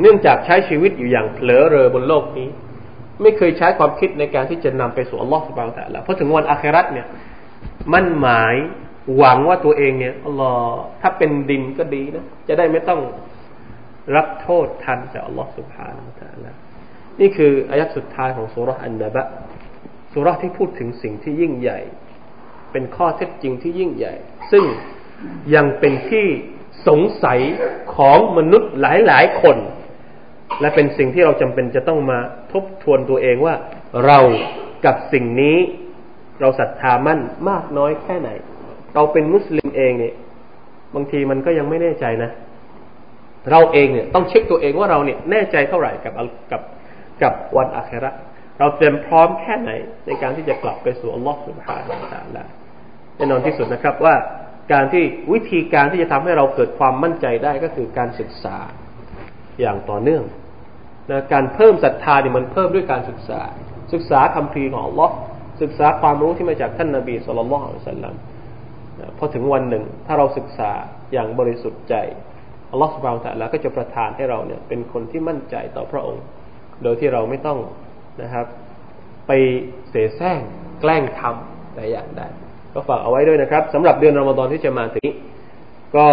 [0.01, 2.49] เนื่องจากใช้ชีวิตอยู่อย่างเผลอเรอบนโลกนี้
[3.21, 7.07] ไม่เคยใช้ความคิดในการที่จะนำไปสู่อัลลอฮ์สุบานตะละเพราะถึงวันอาคราตเนี่ย
[7.93, 8.55] มันหมาย
[9.17, 13.01] หวังว่าตัวเองเนี่ยอัลลอฮ์ถ้าเป็นดินก็ดีนะจะได้ไม่ต้อง
[14.15, 16.53] รับโทษทันจากอัลลอฮ์สุบฮานาตะละ
[17.19, 19.23] นี่คืออายัดสุดท้ายของสุรษอันนบะ
[20.13, 21.79] สุรษที่พูดถึงสิ่งที่ยิ่งใหญ่
[22.71, 24.13] เป็นข้อเท็จจริงที่ยิ่งใหญ่
[24.51, 24.63] ซึ่ง
[25.55, 26.27] ยังเป็นที่
[26.87, 27.39] สงสัย
[27.95, 29.57] ของมนุษย์หลายๆคน
[30.61, 32.19] และเป็นสิ่งที่เราจำเป็นจะต้องมา
[32.53, 33.55] ทบทวนตัวเองว่า
[34.05, 34.19] เรา
[34.85, 35.57] กับสิ่งนี้
[36.41, 38.29] เราศรัทธามั่นมากน้อยแค่ไหน
[38.95, 40.13] เราเป็นมุสลิมเองเนี่ย
[40.95, 42.31] บางทีมันก็ยังไม่แน่ใจนะ
[43.51, 46.13] เราเองเนี่ยต้องเช็คตัวเองว่าเราเนี่ยแน่ใจเท่าไหร่กับ
[46.51, 46.61] กับ
[47.21, 48.11] กับวันอาครา
[48.59, 49.71] เราเตรียมพร้อมแค่ไหน
[50.05, 51.97] ในการที่จะกลับไปสู่อัลลอฮฺสุบฮานาอั
[52.29, 52.45] ลลอฮ
[53.15, 54.15] แน่นอนที่สุดนะครับว่า
[54.73, 55.03] การที่
[55.33, 58.57] วิธีการที่จะทำให้เราเกิดความมั่นใจได้ก็คือการศึกษา
[59.59, 60.23] อย่างต่อเนื่อง
[61.11, 63.41] นะการเพิ่มศรัทธาเนี่ยมันเพิ่มด้วยการศึกษา
[63.93, 65.13] ศึกษาคำพีของอัลลอฮ์
[65.61, 68.13] ศึกษาความรู้ที่มาจากท่านนาบีสุลต่านละสัลลัม
[69.17, 70.71] พอถึงวันหนึ่งถ้าเราศึกษา
[71.13, 71.95] อย่างบริสุทธิ์ใจ
[72.71, 76.23] อัลลอฮฺสุบานตะละก็จะประทานให้เราเนี่ยเป็นคนที่มั่นใจต่อพระองค์
[76.83, 77.59] โดยที่เราไม่ต้อง
[78.21, 78.45] นะครับ
[79.27, 79.31] ไป
[79.89, 80.39] เสแสร้ง
[80.81, 82.21] แกล้งทำแต่อย่างใด
[82.73, 85.07] ก็ฝากเอาไว้ด้วยนะครับสำหรับเดือนรอมฎอนที่จะมาถึง
[85.95, 86.07] ก็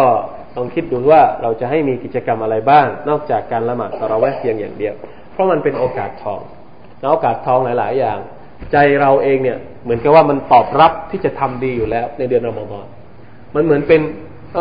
[0.56, 4.94] ต้องคิดดูว่าเราจะให้มีกิจกรรมอะไรบ้าง นอกจากการละหมาดตะเราะแวะเพียงอย่างเดียว
[5.32, 6.40] เพราะมันเป็นโอกาสทอง
[7.00, 8.18] แล้วโอกาสทองหลาย ๆ อย่าง
[8.72, 12.86] ใจเราเองเนี่ยเหมือนกับว่ามันตอบรับที่จะทำดีอยู่แล้ว ในเดือนรอมฎอน
[13.54, 14.00] มันเหมือนเป็น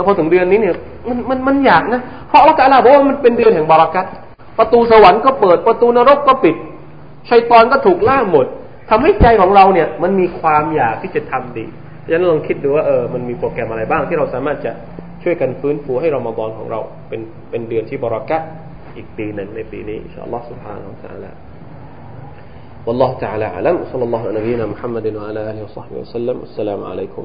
[0.05, 0.75] พอถึงเดือนนี้เนี่ย
[1.07, 4.05] มันมันมันอยากนะเพราะอัลลอฮฺบอกว่ามันเป็นเดือนแห่งบารักัต
[4.57, 6.55] ประตูสวรรค์ก็เปิดประตูนรกก็ปิด
[7.29, 8.45] ชัยตอนก็ถูกล่าหมด
[8.89, 11.65] ทำให้ใจของเราเนี่ยมันมีความอยากที่จะทำดี
[12.03, 14.71] ดังนั้นลองคิดดูว่าเออมันมีโปรแกรมอะไรบ้างที่เราสามารถจะ
[15.24, 18.42] ช่วยกันฟื้นฟูให้รอมฎอนของเรา เป็นเป็นเดือนที่บรารักัต
[18.96, 21.30] อีกปีหนึ่งในปีนี้อินชาอัลลอฮฺ سبحانه และ تعالى
[22.86, 27.24] والله تعالى أعلم وصلى الله على نبينا محمد وعلى آله وصحبه وسلم السلام عليكم